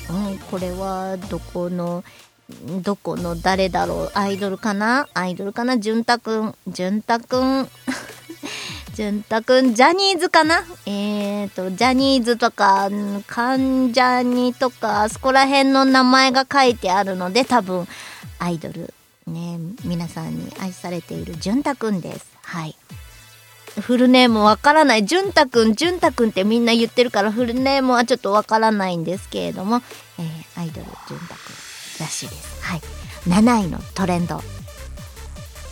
[0.51, 2.05] これはどこの、
[2.83, 4.11] どこの誰だろう？
[4.15, 5.09] アイドルかな？
[5.15, 5.79] アイドルかな？
[5.79, 6.55] じゅんたくん。
[6.67, 7.69] じゅんたくん。
[8.99, 10.65] 潤太くん、 ジャニーズかな？
[10.85, 12.89] えーと、ジャニーズとか、
[13.29, 17.87] 関ジャニとか、あそこら辺の名前が書いてあるので、多分、
[18.41, 18.93] アイドル、
[19.29, 22.27] ね、皆さんに愛されている潤太くんです。
[22.43, 22.75] はい。
[23.81, 25.07] フルネームわからない。
[25.07, 29.81] 潤太くん、潤太くんってみんな言ってるから、フルネームはちょっとわからないんですけれども、
[30.19, 31.68] えー、アイドル潤太くん
[32.01, 32.63] らしいです。
[32.63, 32.81] はい。
[33.27, 34.43] 7位のトレンド。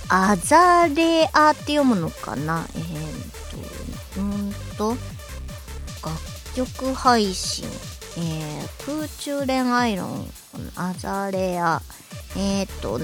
[0.08, 2.64] アザレアって読むのかな？
[2.76, 4.90] えー、と、うんと、
[6.04, 6.16] 楽
[6.54, 7.66] 曲配信、
[8.16, 10.26] えー、空中恋愛論、
[10.76, 11.82] アザレア、
[12.36, 13.00] えー、と、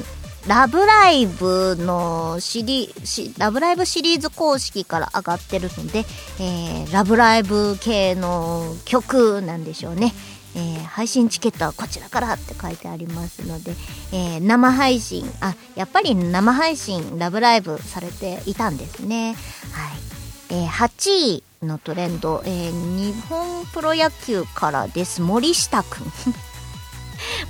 [0.47, 2.93] ラブライブのシリ
[3.39, 6.05] ラブライブシリーズ公式から上がってるので、
[6.41, 10.13] えー、ラブライブ系の曲なんでしょうね。
[10.55, 13.73] えー、配信チケットはこちらからって書いてありますので、
[14.13, 19.35] えー、生配信あやっぱり生配信ラブライブされていたんですね。
[19.73, 25.23] はい、えー、8位のトレンド、え日本プロ野球からです。
[25.23, 26.13] 森下くん。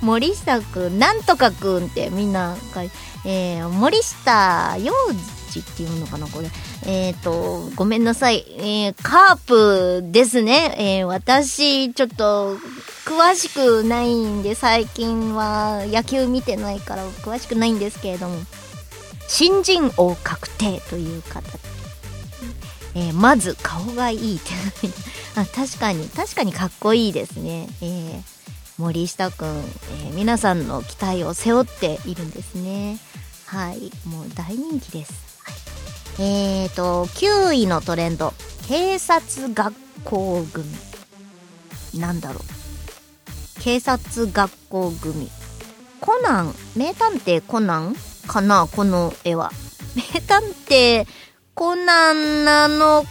[0.05, 2.95] 森下くんなんとかくんってみんな書いて、
[3.25, 4.93] え森下洋
[5.59, 6.49] 二っていうのかなこれ。
[6.85, 8.45] えっ、ー、と、ごめんなさい。
[8.57, 10.75] えー、カープですね。
[10.77, 12.57] えー、私、ちょっと、
[13.05, 18.39] 詳しくないんで、最近は野球見てないから詳しくないんですけれども、
[19.27, 21.73] 新人王確定という形。
[22.95, 24.51] えー、まず顔がいいって
[25.35, 28.21] あ確かに確かにかっこいいですね、えー、
[28.77, 32.99] 森下くん、えー、皆さんの期待を背負っているんですね。
[33.45, 33.91] はい。
[34.07, 35.13] もう大人気です、
[36.15, 38.33] はいえーと、9位のトレンド。
[38.67, 40.65] 警察学校組。
[41.99, 43.61] なんだろう。
[43.61, 45.29] 警察学校組。
[45.99, 47.95] コナン、名探偵コナン？
[48.27, 49.51] かなこの絵は。
[49.95, 51.07] 名探偵
[51.55, 53.05] コナンなの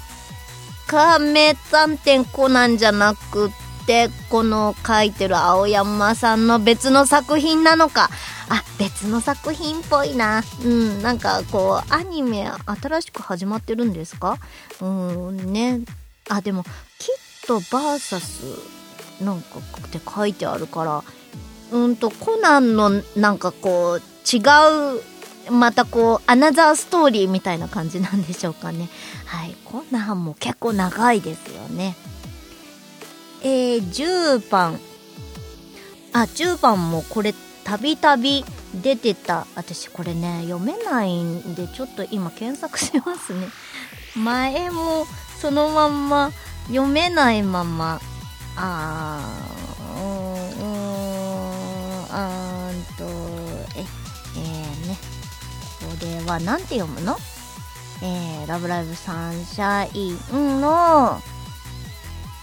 [0.87, 3.51] か、名探偵コナンじゃなくっ
[3.87, 8.11] てこの書いてる青山さんの別の作品なのか
[8.55, 10.43] あ別の作品っぽいな。
[10.63, 14.37] うんなんかこうアニメ新しく始まってるんですか？
[14.83, 15.81] うんね。
[16.29, 16.63] あでも
[16.99, 17.09] キ
[17.47, 21.03] ッド VS なんかって書いてあるから
[21.73, 24.41] うんとコナンのなんかこう違
[25.49, 28.89] うまたこうアナザーストーリーみたいな感じなんでしょうかね。
[29.25, 31.97] はいコナンも結構長いですよね。
[33.43, 34.79] えー、10番。
[36.13, 37.35] あ、10番もこれ、
[37.65, 38.45] たびたび
[38.75, 39.47] 出てた。
[39.55, 43.49] 私これね、読めないんで、ちょっと今検索しますね。
[44.17, 45.07] 前も
[45.41, 46.31] そのまんま
[46.69, 48.01] 読めないまま、
[48.57, 53.05] あー、うーん、あーんと、
[53.77, 53.85] え、
[54.37, 54.99] えー、ね。
[55.81, 57.17] これは何て読むの？
[58.03, 61.23] えー、ラブライブサンシャインの、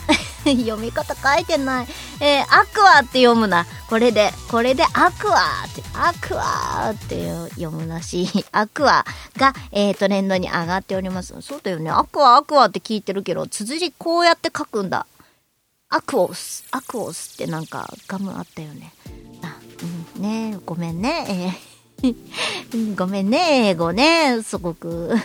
[0.45, 1.87] 読み方書いてない。
[2.21, 3.65] えー、アクアって読むな。
[3.89, 8.27] これで、これでアクアって、アクアって読むらしい。
[8.51, 9.05] アクア
[9.37, 11.33] が、えー、トレンドに上がっております。
[11.41, 11.89] そうだよね。
[11.89, 15.05] アクア、アクアって聞いてるけど、綴りこうやって書くんだ。
[15.89, 18.93] アクオス、アクオスってなんかガムあったよね。
[19.41, 19.57] あ、
[20.15, 21.57] うん、ねごめんね。
[22.03, 24.43] えー、 ごめんね、英語ね。
[24.43, 25.15] すごく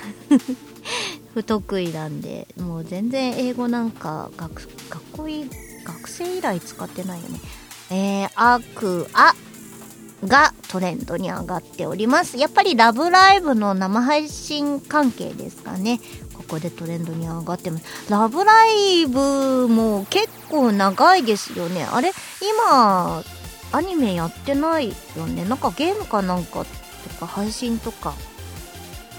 [1.35, 5.51] 不得意なんでもう全然英語なんか学学校い
[5.85, 7.41] 学生以来使ってないよね。
[7.91, 9.35] えー、アクア
[10.27, 12.39] がトレンドに上がっております。
[12.39, 16.01] やっぱりラブライブの生配信関係ですかね。
[16.35, 18.11] ここでトレンドに上がってます。
[18.11, 21.85] ラブライブも結構長いですよね。
[21.85, 22.13] あれ
[22.59, 23.23] 今
[23.73, 25.45] アニメやってないよね。
[25.45, 28.15] なんかゲームかなんかとか配信とか。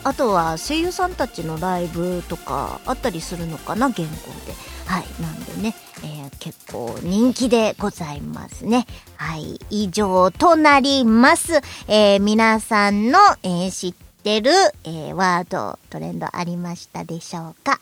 [0.03, 4.53] あとは声優さんたちのライブとかあったりするのかな、現行で。
[4.85, 5.05] はい。
[5.19, 8.85] なんでね、えー、結構人気でございますね。
[9.17, 9.59] はい。
[9.69, 11.61] 以上となります。
[11.87, 13.93] えー、皆さんの、えー、知っ
[14.23, 14.51] てる、
[14.83, 17.79] えワード、トレンドありましたでしょうか？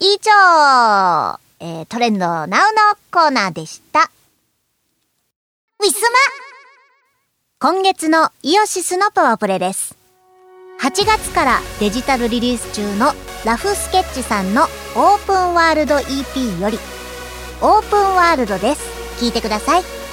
[0.00, 2.56] 以上、えトレンドナウの
[3.10, 4.10] コーナーでした。
[5.80, 6.18] ウィスマ
[7.60, 9.96] 今月のイオシスのパワープレです。
[10.80, 13.12] 8月からデジタルリリース中の
[13.44, 14.64] ラフスケッチさんの
[14.96, 16.78] オープンワールド EP より
[17.66, 19.24] オープンワールドです。
[19.24, 20.03] 聞いてください。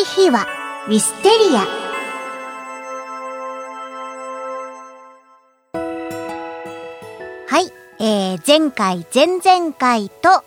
[0.00, 0.46] 歴史秘話
[0.88, 1.60] ウィステリア。
[7.46, 7.70] はい、
[8.02, 10.42] えー、前回前々回と、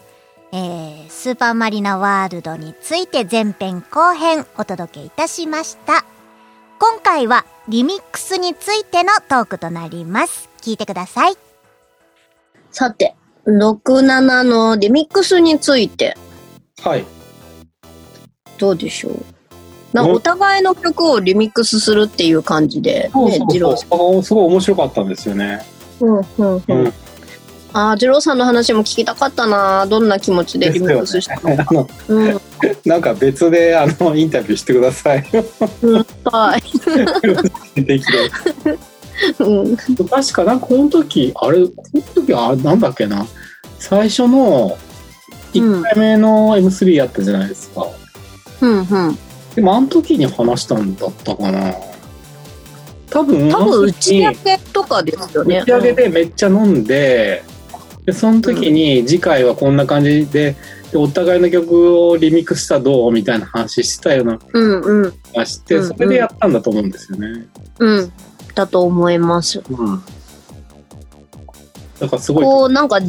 [0.51, 6.03] えー、スーパーマリナワールドについて前編後編お届けいたしました。
[6.79, 10.49] 今回はリミックスについてのトークとなります。
[10.61, 11.35] 聞いてください。
[12.71, 16.17] さて、67のリミックスについて。
[16.81, 17.05] はい。
[18.57, 19.32] どうでしょう？
[19.93, 24.23] なおお互いの曲をリミックスするっていう感じで、ね、二郎さん。
[24.23, 25.65] すごい面白かったんですよね。
[25.99, 26.93] うんうんううんん。
[27.73, 29.85] ああ、二郎さんの話も聞きたかったな。
[29.85, 31.65] どんな気持ちでリミックスしたのか。
[31.69, 32.41] あの、うん。
[32.85, 35.25] なんか別で、あの、インタビューしてください。
[35.81, 36.05] うん。
[36.25, 37.81] はい。
[37.81, 38.79] できる。
[39.39, 39.77] うん。
[39.77, 43.25] 確か、なんかこの時、あれ、この時、あれ、なんだっけな。
[43.79, 44.77] 最初の、
[45.53, 47.87] 1回目の M3 やったじゃないですか。
[48.61, 49.17] うんうん。
[49.55, 51.73] でも、あの時に話したんだったかな。
[53.09, 55.59] 多分、多分、打ち上げとかですよね。
[55.59, 57.43] 打ち上げでめっちゃ飲んで、
[58.05, 60.55] でその時に次回はこんな感じで、
[60.91, 65.11] でお互いの曲をリミックスしたらどうみたいな話してたようなうんうん。
[65.11, 67.47] 気がして、うんそれでやったんだと思うんですよね。
[67.79, 68.13] うん。
[68.55, 69.63] だと思います。
[69.69, 70.03] うん。
[71.99, 72.99] だからすごい、こう、なんか、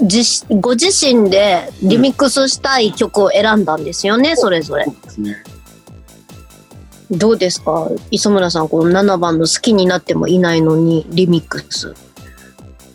[0.00, 4.86] 自ご自身でリミックスしたい曲を選んだんですよね、それぞれ。
[4.86, 5.36] ですね。
[7.10, 7.90] どうですか？
[8.10, 11.94] 磯村さん、この7番の好きになってもいないのにリミックス。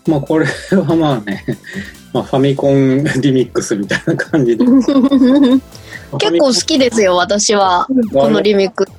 [0.07, 1.43] まあこれはまあね、
[2.13, 4.65] まあファミコンリミックスみたいな感じで。
[6.19, 7.87] 結構好きですよ、私は。
[8.11, 8.91] このリミックス。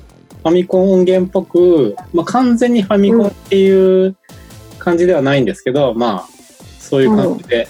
[0.43, 4.15] ファミコン音源っぽく、まあ完全にファミコンっていう
[4.77, 6.29] 感じではないんですけど、まあ
[6.79, 7.67] そういう感じで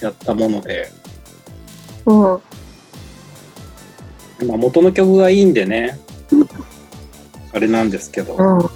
[0.00, 0.90] やったもので、
[2.06, 2.22] うん。
[4.48, 5.98] まあ元の曲がいいんでね、
[7.52, 8.70] あれなんですけど、うん。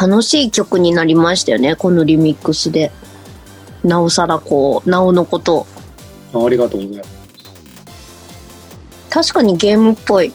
[0.00, 2.92] 楽しい曲になりましたよね、このリミックスで。
[3.84, 5.66] なおさらこう、なおのことを。
[6.34, 7.18] あありがとうございます。
[9.10, 10.28] 確かにゲームっぽい。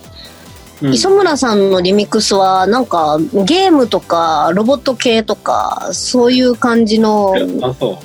[0.82, 7.34] うん磯村さんのリミックスは、なんか、ゲームとか、ロボット系とか、そういう感じの。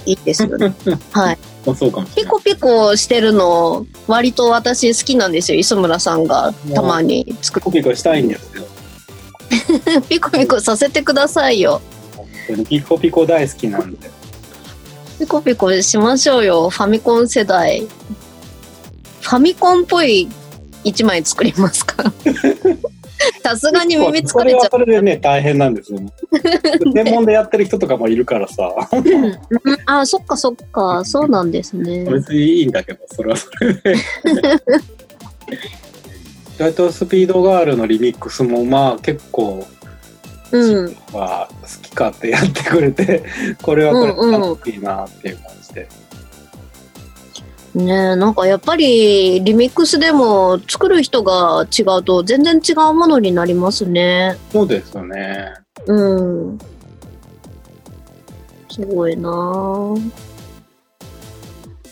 [0.07, 0.73] いいですよね。
[1.11, 1.39] はい。
[1.69, 2.07] まあ、そうか。
[2.17, 5.59] ピコピコしてるの、割と私好きなんですよ。
[5.59, 8.65] 磯村さんがたまに作ピコピコしたいんですよ。
[9.95, 10.01] る。
[10.09, 11.83] ピコピコさせてくださいよ。
[12.71, 14.11] ピコピコ大好きなんで。
[15.19, 16.71] ピコピコしましょうよ。
[16.71, 17.87] ファミコン世代。
[19.21, 20.27] ファミコンっぽい
[20.85, 22.11] 一枚作りますか？
[23.43, 26.01] さすがに耳疲れちゃそれはそれでね、大変なんですよ。
[26.95, 28.99] 専門でやってる人とかもいるからさ、う。
[29.87, 31.05] あ、そっかそっか。
[31.05, 32.05] そうなんですね。
[32.05, 33.95] 別にいいんだけど、それはそれで。
[36.59, 39.65] ライトスピードガールのリミックスもまあ結構、
[40.51, 40.97] うん。
[41.13, 43.23] まあ好きかってやってくれて、
[43.63, 45.89] これはこれうんうん楽しいなっていう感じで。
[47.75, 54.37] ねえ、なんかやっぱりリミックスでも作る人が違うと全然違うものになりますね。
[54.51, 55.53] そうですよね。
[55.87, 56.59] うん。
[58.71, 60.11] すごいなぁ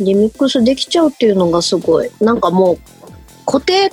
[0.01, 2.11] リミックスできちゃうっていうのがすごい。
[2.21, 2.79] なんかもう
[3.45, 3.91] 固定、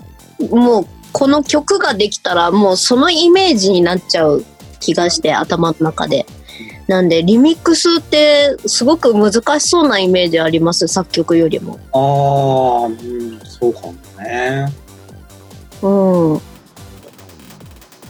[0.51, 4.43] もうこの曲ができたらもうそのイメージになっちゃう
[4.79, 6.25] 気がして頭の中で。
[6.87, 11.79] なんでリミックスってすごく難しそうなイメージあります、作曲よりも。
[11.93, 14.73] ああ、うん、そうかもね。
[15.81, 16.41] うん。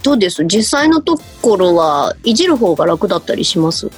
[0.02, 0.44] どうです？
[0.44, 3.86] 実際のところはいじる方が楽だったりします？
[3.86, 3.90] い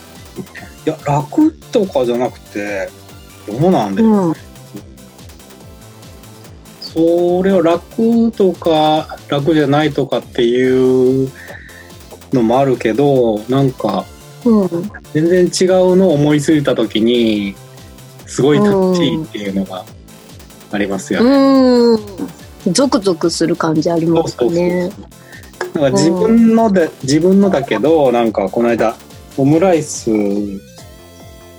[0.84, 2.88] や、楽とかじゃなくて、
[3.48, 4.34] どうなんで、うん。
[6.80, 11.30] それは楽とか楽じゃないとかっていう
[12.32, 14.04] のもあるけど、なんか
[14.46, 14.68] うん。
[15.12, 17.54] 全然違うのを思いついた時に、
[18.26, 19.84] すごい楽しいっていうのが
[20.72, 21.30] ありますよね。
[22.64, 22.72] うん。
[22.72, 24.90] ゾクゾクする感じありますかね。
[25.74, 28.96] なんか自分ので、自分のだけど、なんかこの間、
[29.36, 30.10] オムライス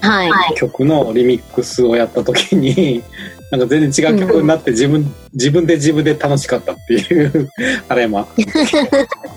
[0.02, 0.56] はい。
[0.56, 3.04] 曲のリミックスをやった時に、
[3.52, 7.50] なんか全然違う曲になって自分、自分で自分で楽しかったっていう、
[7.88, 8.28] あれも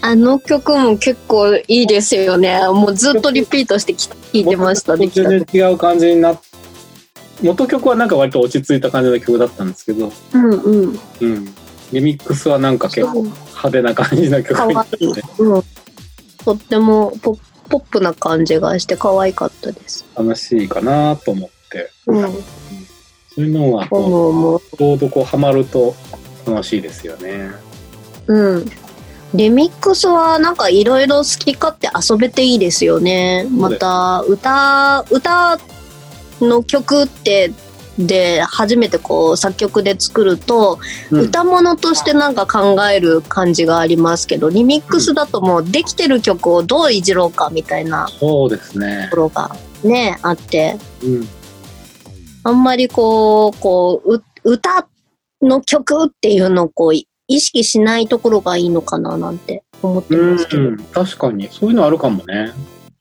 [0.00, 2.60] あの曲も結構いいですよね。
[2.68, 4.96] もうずっとリピートして聴いてました。
[4.96, 6.40] できた全然違う感じになっ
[7.42, 11.00] 元曲はなんか割と落ち着いた感じの曲だったんですけど、うんうん。
[11.20, 11.54] うん。
[11.92, 15.12] リミックスはなんか結構派手な感じの曲かわいい。
[15.38, 15.62] うん。
[16.44, 17.38] とってもポッ
[17.68, 20.04] ポップな感じがして可愛かったです。
[20.16, 22.32] 楽しいかなと思って、うん。
[22.32, 24.56] そういうのはこ。
[24.56, 25.94] うちょうどこうハマると
[26.46, 27.50] 楽しいですよね。
[28.26, 28.64] うん。
[29.34, 33.46] リミックスはなんかいろいろ好き勝手遊べていいですよね。
[33.50, 35.58] また、歌、歌
[36.40, 37.52] の曲って、
[37.98, 40.78] で、初めてこう作曲で作ると、
[41.10, 49.16] うん歌物としてなんか考える感じがありますけど、リミックスだともうできてる曲をどういじろうかみたいなそうですねと。
[49.16, 49.50] ころが
[49.82, 51.28] ね、あって、うん。
[52.44, 54.86] あんまりこう、こう、う歌
[55.42, 56.94] の曲っていうのをこう、
[57.28, 60.82] 意識しないところがいいのかななんて思ってうんますけど。
[60.92, 61.48] 確かに。
[61.52, 62.52] そういうのあるかもね。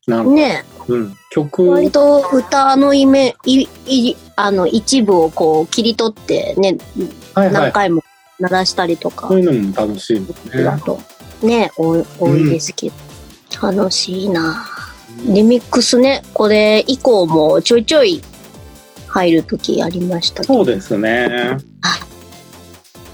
[0.06, 0.66] なんか、ね。
[0.88, 1.70] うん、曲。
[1.70, 6.78] 割と歌のイメいいあの一部をこう切り取ってね、
[7.34, 7.54] はいはい。
[7.54, 8.04] 何回も
[8.40, 9.30] 鳴らしたりとか。
[9.30, 10.64] そういうのも楽しいですね。
[10.64, 11.00] だと。
[11.42, 12.96] ね多い多いですけど、
[13.72, 14.66] 楽しいな。
[15.26, 18.22] リミックスねこれ以降もちょいちょい
[19.08, 20.54] 入る時ありましたけど。
[20.54, 21.58] そうですね。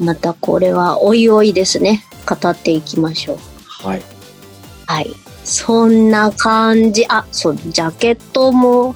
[0.04, 2.04] またこれはおいおいですね。
[2.28, 3.38] 語っていきましょう。
[3.66, 4.02] はい。
[4.86, 5.10] はい。
[5.44, 7.06] そんな感じ。
[7.10, 8.96] あそうジャケットも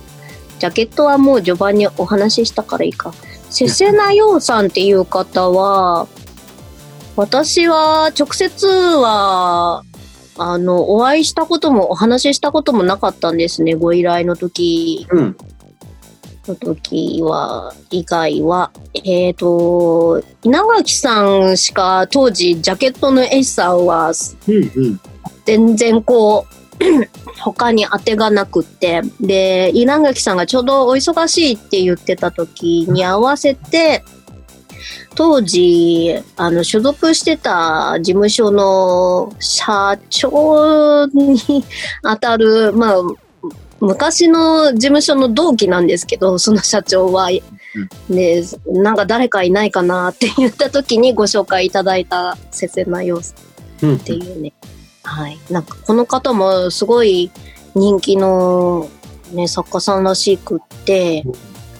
[0.59, 3.13] ジャケットはもう序盤にお話ししたからいいか。
[3.49, 6.07] せせなようさんっていう方は
[7.15, 9.83] 私は直接は
[10.37, 15.07] あのお会いしたこともお話ししたこともなかったんですねご依頼の時。
[15.09, 15.37] うん。
[16.47, 18.71] の時は、以外は、
[19.03, 24.13] えっ、と、稲垣さんしか当時ジャケットの絵師さんは。
[25.45, 26.57] 全然こう、
[27.39, 34.03] 他に当てがなくって、で、稲垣さんがちょうどお忙しいって言ってた時に合わせて、
[35.15, 41.39] 当時、あの、所属してた事務所の社長に
[42.03, 42.95] 当たる、まあ、
[43.80, 47.30] 昔の事務所の同期なんですけど、その社長は、
[48.09, 53.36] で、なんか誰かいないかなって言った時にご紹介いただいたせせな様子
[53.84, 54.53] うんっていうね。
[55.03, 55.38] はい。
[55.49, 57.32] なんかこの方もすごい
[57.75, 58.89] 人気の
[59.32, 61.34] ね、作家さんらしくって、で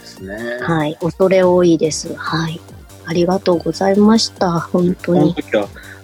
[0.04, 0.36] すね。
[0.62, 0.98] はい。
[1.02, 2.14] 恐れ多いです。
[2.16, 2.60] はい。
[3.06, 4.60] ありがとうございました。
[4.60, 5.36] 本当に。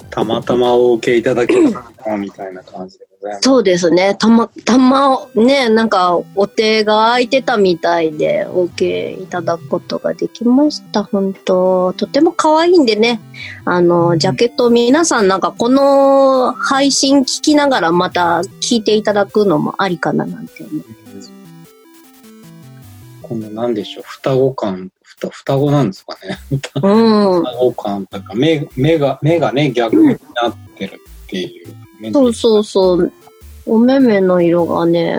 [0.09, 3.43] たまたまお受けいただけたなみたいな感じでございます。
[3.43, 4.15] そうですね。
[4.15, 11.03] たま、たま、ね、なんか、お手が空いてたみたいで、お受けいただくことができました。
[11.03, 13.21] 本当とても可愛いんでね。
[13.65, 20.85] あの、ジャケット皆さんなんかこの配信聞きながらまた聞いていただくのもありかななんて思う。
[23.21, 26.37] このなんでしょう、双子感、双双子なんですかね。
[26.51, 27.43] うん。
[27.43, 31.82] 双子感とか、目目が、目がね、逆になってるっていう。
[32.11, 33.11] そうそうそう。
[33.65, 35.17] お目目の色がね、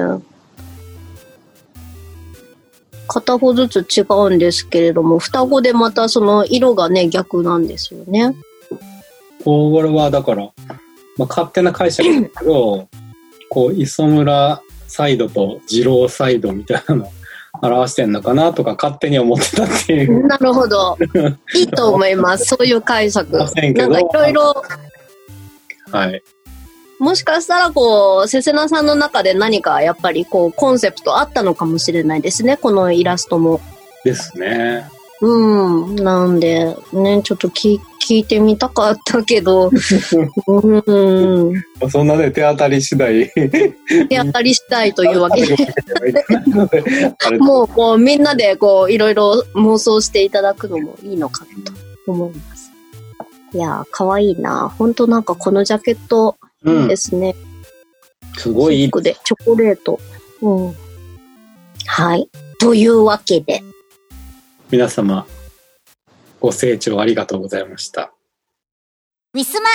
[3.09, 8.35] 片方ずつ違うんですけれども、双子でまたその色がね、逆なんですよね。
[9.45, 10.45] これはだから、
[11.17, 12.89] まあ、勝手な解釈ですけど、
[13.51, 17.11] こう、磯村サイドと二郎サイドみたいなのを
[17.63, 20.27] 表してんのかなとか勝手に思ってたっていう。
[20.27, 20.97] なるほど。
[21.55, 22.47] いいと思います。
[22.47, 23.31] そういう解釈。
[23.37, 24.63] なんかいろいろ、
[25.93, 26.23] はい。
[27.05, 32.57] もしかしたらこう、せせなさんの中で何かやっぱりこう、コンセプトあったのかもしれないですね。
[32.57, 33.61] このイラストも。
[34.05, 34.89] ですね。
[35.21, 35.97] うん。
[35.97, 41.53] なんで、ね、ちょっと聞聞いてみたかったけど、うん。
[41.79, 43.29] まあそんなね、手当たり次第。
[43.29, 43.69] 手
[44.09, 45.57] 当たりしたいというわけで。
[47.39, 51.73] もう、こう、みんなで、こう、いろいろ妄想していただくのもいいのかなと
[52.11, 52.73] 思います。
[53.53, 54.71] いやー、かわいいな。
[54.71, 57.35] ほんとなんかこのジャケットうんで、すね。
[58.37, 60.01] すごいいいで、チョコレート。
[60.41, 60.75] うん。
[61.87, 62.29] はい。
[62.59, 63.63] というわけで、
[64.71, 65.27] 皆様、
[66.41, 68.13] ご清聴ありがとうございました。
[69.35, 69.69] ウィスマ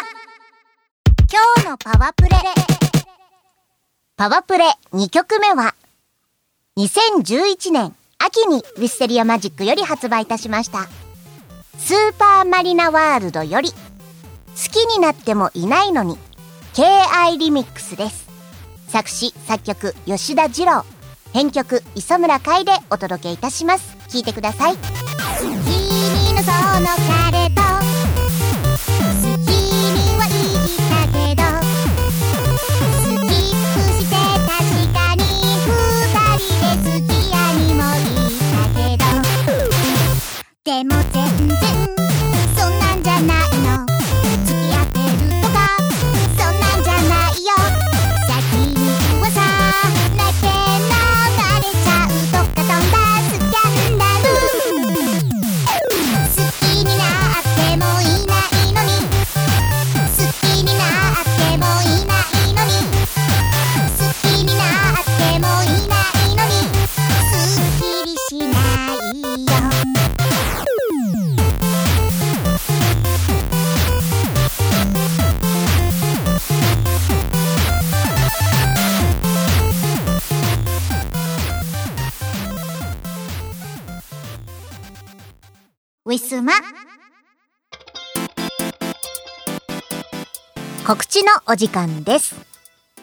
[1.31, 2.29] 今日のパワプレ
[4.15, 5.75] パワプレ2曲目は
[6.77, 10.87] 2011年秋にウィステリアマジックより発売いたしました
[11.77, 13.75] スーパーマリナワールドより好
[14.71, 16.17] きになってもいないのに
[16.79, 18.29] KI リミックスです。
[18.87, 20.85] 作詞作曲吉田二郎。
[21.33, 23.97] 編曲磯村海でお届けいたします。
[24.07, 24.77] 聴いてください。
[24.77, 25.51] 君
[26.35, 26.45] のそ
[26.79, 26.87] の
[27.33, 27.83] 彼と好
[29.45, 31.43] きには言ったけど
[32.95, 34.15] スキップして
[34.47, 34.55] 確
[34.93, 35.19] かに
[35.67, 35.75] 二
[36.39, 39.03] 人で好きやにも言ったけど。
[40.63, 41.59] でも全然
[42.55, 43.58] そんなんじゃない。
[86.09, 86.53] ウィスマ
[90.87, 92.35] 告知のお時間です。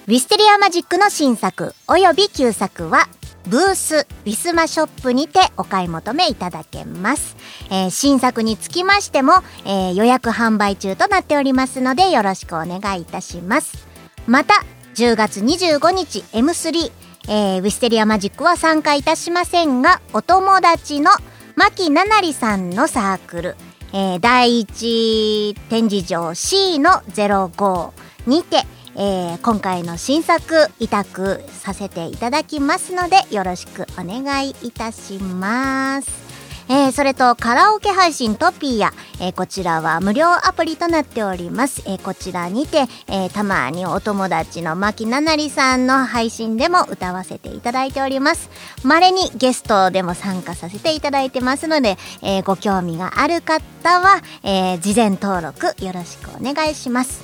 [0.09, 3.07] ウィステリアマジックの新作および旧作は
[3.47, 7.37] ブースウィスマショップにてお買い求めいただけます。
[7.71, 9.35] えー新作につきましても、
[9.65, 13.87] えー予約販売中となっておりますのでよろしくお願いいたします。
[14.27, 14.55] また、
[14.97, 16.91] 10月25日 M3、
[17.29, 21.13] えーウィステリアマジックは参加いたしませんが、お友達の
[21.57, 23.57] 牧七里さんのサークル、
[23.95, 27.93] えー第一展示場 C の05
[28.27, 28.59] にて、
[28.95, 36.26] えー今回の新作委託させていただきますのでよろしくお願いいたします。
[36.69, 41.83] えーそれとカラオケ配信トピーや、えーこちらは無料アプリとなっております。
[41.87, 48.51] えーこちらにて、えたまにお友達の牧七里さんの配信でも歌わせていただいております。
[48.83, 57.23] 稀にゲストでも参加させていただいてますので、えご興味がある方は、え事前登録よろしくお願いします。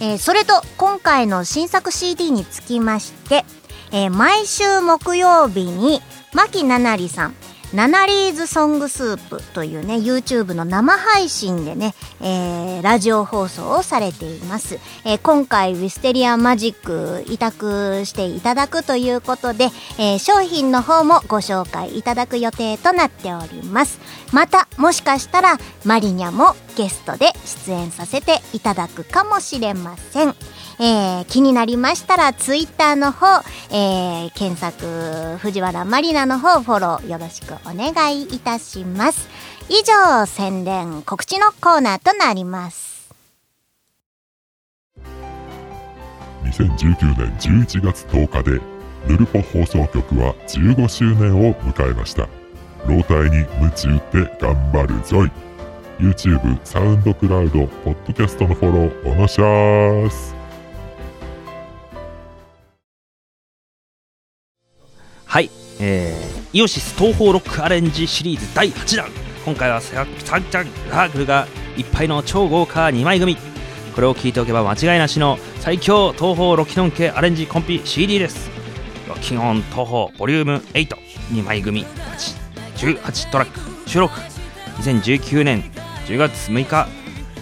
[0.00, 3.44] えそれと今回の新作 CD につきまして、
[3.92, 6.00] え毎週木曜日に
[6.32, 7.34] 牧七里さん
[7.74, 19.64] ナナリーズソングスープというね YouTube の生配信でね、えーラジオ放送をされています、えー今回ウィステリアマジック委託していただくということで、
[19.98, 23.98] えー商品の方もご紹介いただく予定となっております。
[24.32, 27.32] またもしかしたらマリニャもゲストで
[27.66, 30.34] 出演させていただくかもしれません。
[30.80, 39.28] えー気になりましたらツイッターの方、えー検索藤原マリナの方フォローよろしくお願いいたします。
[39.68, 43.10] 以上宣伝告知のコーナーとなります。
[46.44, 48.60] 2019年11月10日で
[49.06, 52.28] ヌルポ放送局は15周年を迎えました。
[52.86, 55.30] 老体に夢中って頑張るぞい。
[55.98, 60.37] YouTube、サウンドクラウド、ポッドキャストのフォローおのしゃーす。
[65.28, 69.10] はい、えー、イオシス東方ロックアレンジシリーズ第8弾。
[69.44, 73.36] 今回はササンチャンラークルがいっぱいの超豪華2枚組。
[73.94, 78.48] これを聞いておけば間違いなしの最強東方ロキノン系アレンジコンピ CD です。
[79.06, 81.84] ロキノン東方ボリューム82枚組。
[82.76, 83.60] 18トラック。
[83.86, 84.18] 収録。
[84.78, 85.62] 2019年
[86.06, 86.88] 10月6日。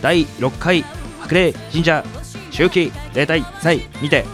[0.03, 0.83] 第6回
[1.21, 2.05] 白麗神社
[2.51, 4.25] 周期例大祭にて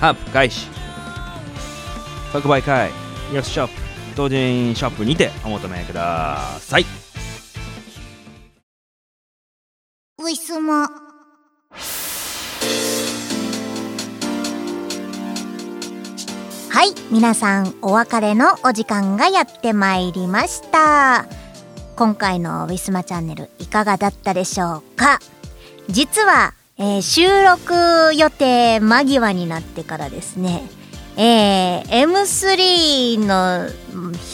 [0.00, 0.77] ハープ開始。
[2.32, 2.90] 即売会。
[3.32, 3.72] イオシショップ
[4.16, 6.86] 同人ショップにてお求めください。
[10.20, 10.88] ウィスマ
[16.70, 21.26] はい皆さんお別れのお時間がやってまいりました。
[21.96, 25.18] 今回のウィスマチャンネルいかがだったでしょうか？
[25.88, 30.62] 実は、えー収録予定間際になってからですね
[31.20, 33.68] えー M3 の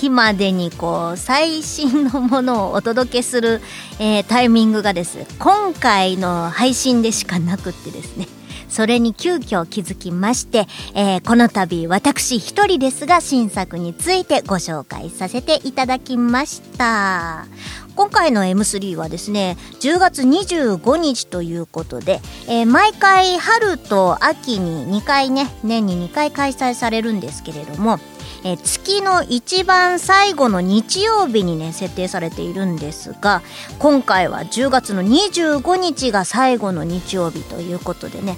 [0.01, 3.63] 日までにこう最新のものをお届けする、
[3.99, 5.25] えータイミングがです。
[5.39, 8.29] 今回の配信でしかなくってですね。
[8.69, 17.47] それに急遽気づきまして、えーこの度私一人ですが新作についてご紹介させていただきました。
[17.97, 27.99] 今回の M3 はですね10月25日ということで、えー毎回春と秋に2回ね年に2回開催されるんですけれども、
[28.45, 33.43] えー月の一番最後の日曜日にね設定されているんですが
[33.79, 38.37] 今回は10月の25日が最後の日曜日ということでね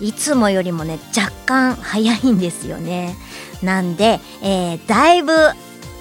[0.00, 3.16] いつもよりもね若干早いんですよね。
[3.62, 5.32] なんで、えーだいぶ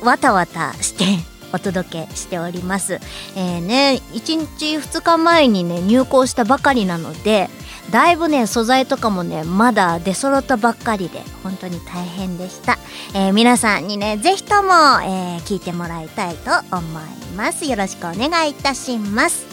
[0.04, 3.00] わたわたしてお届けしております。
[3.36, 7.50] えーね1日2日前にね入稿したばかりなので
[7.92, 12.78] だいぶね素材とかもねまだ出揃ったばっかりで本当に大変でした、
[13.14, 14.72] えー皆さんにねぜひとも、
[15.04, 17.04] えー聞いてもらいたいと思い
[17.36, 17.66] ます。
[17.66, 19.46] よろしくお願いいたします。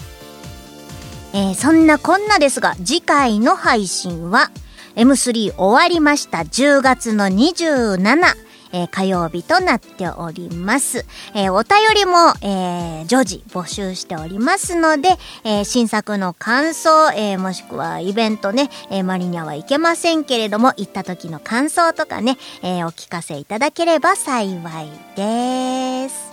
[1.32, 4.50] えーそんなこんなですが次回の配信は
[4.96, 6.38] M3 終わりました。
[6.38, 8.34] 10月の27
[8.74, 11.06] えー火曜日となっております。
[11.34, 15.10] えーお便りも、えー常時募集しておりますので、
[15.44, 26.32] えー新作の感想、えーもしくはイベントね、えーマリニャは行けませんけれども、行った時の感想とかね、えーお聞かせいただければ幸いです。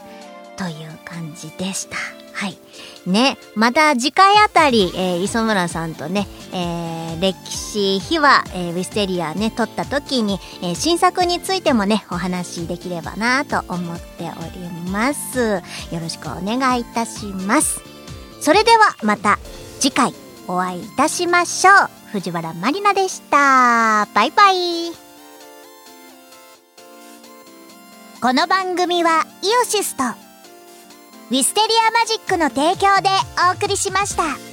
[0.58, 1.96] という感じでした。
[2.34, 2.58] はい。
[3.06, 14.28] ね、また次回あたり、えー磯村さんとね、えー歴史秘話、えーウィステリアね、撮った時に、えー新作についてもね、お話しできればなと思ってお
[14.60, 15.40] ります。
[15.92, 17.82] よろしくお願いいたします。
[18.40, 19.40] それではまた
[19.80, 20.14] 次回
[20.48, 21.90] お会いいたしましょう。
[22.12, 24.08] 藤原まりなでした。
[24.14, 25.12] バイバイ。
[28.22, 30.04] この番組はイオシスと
[31.32, 33.08] ウィステリアマジックの提供で
[33.50, 34.51] お送りしました。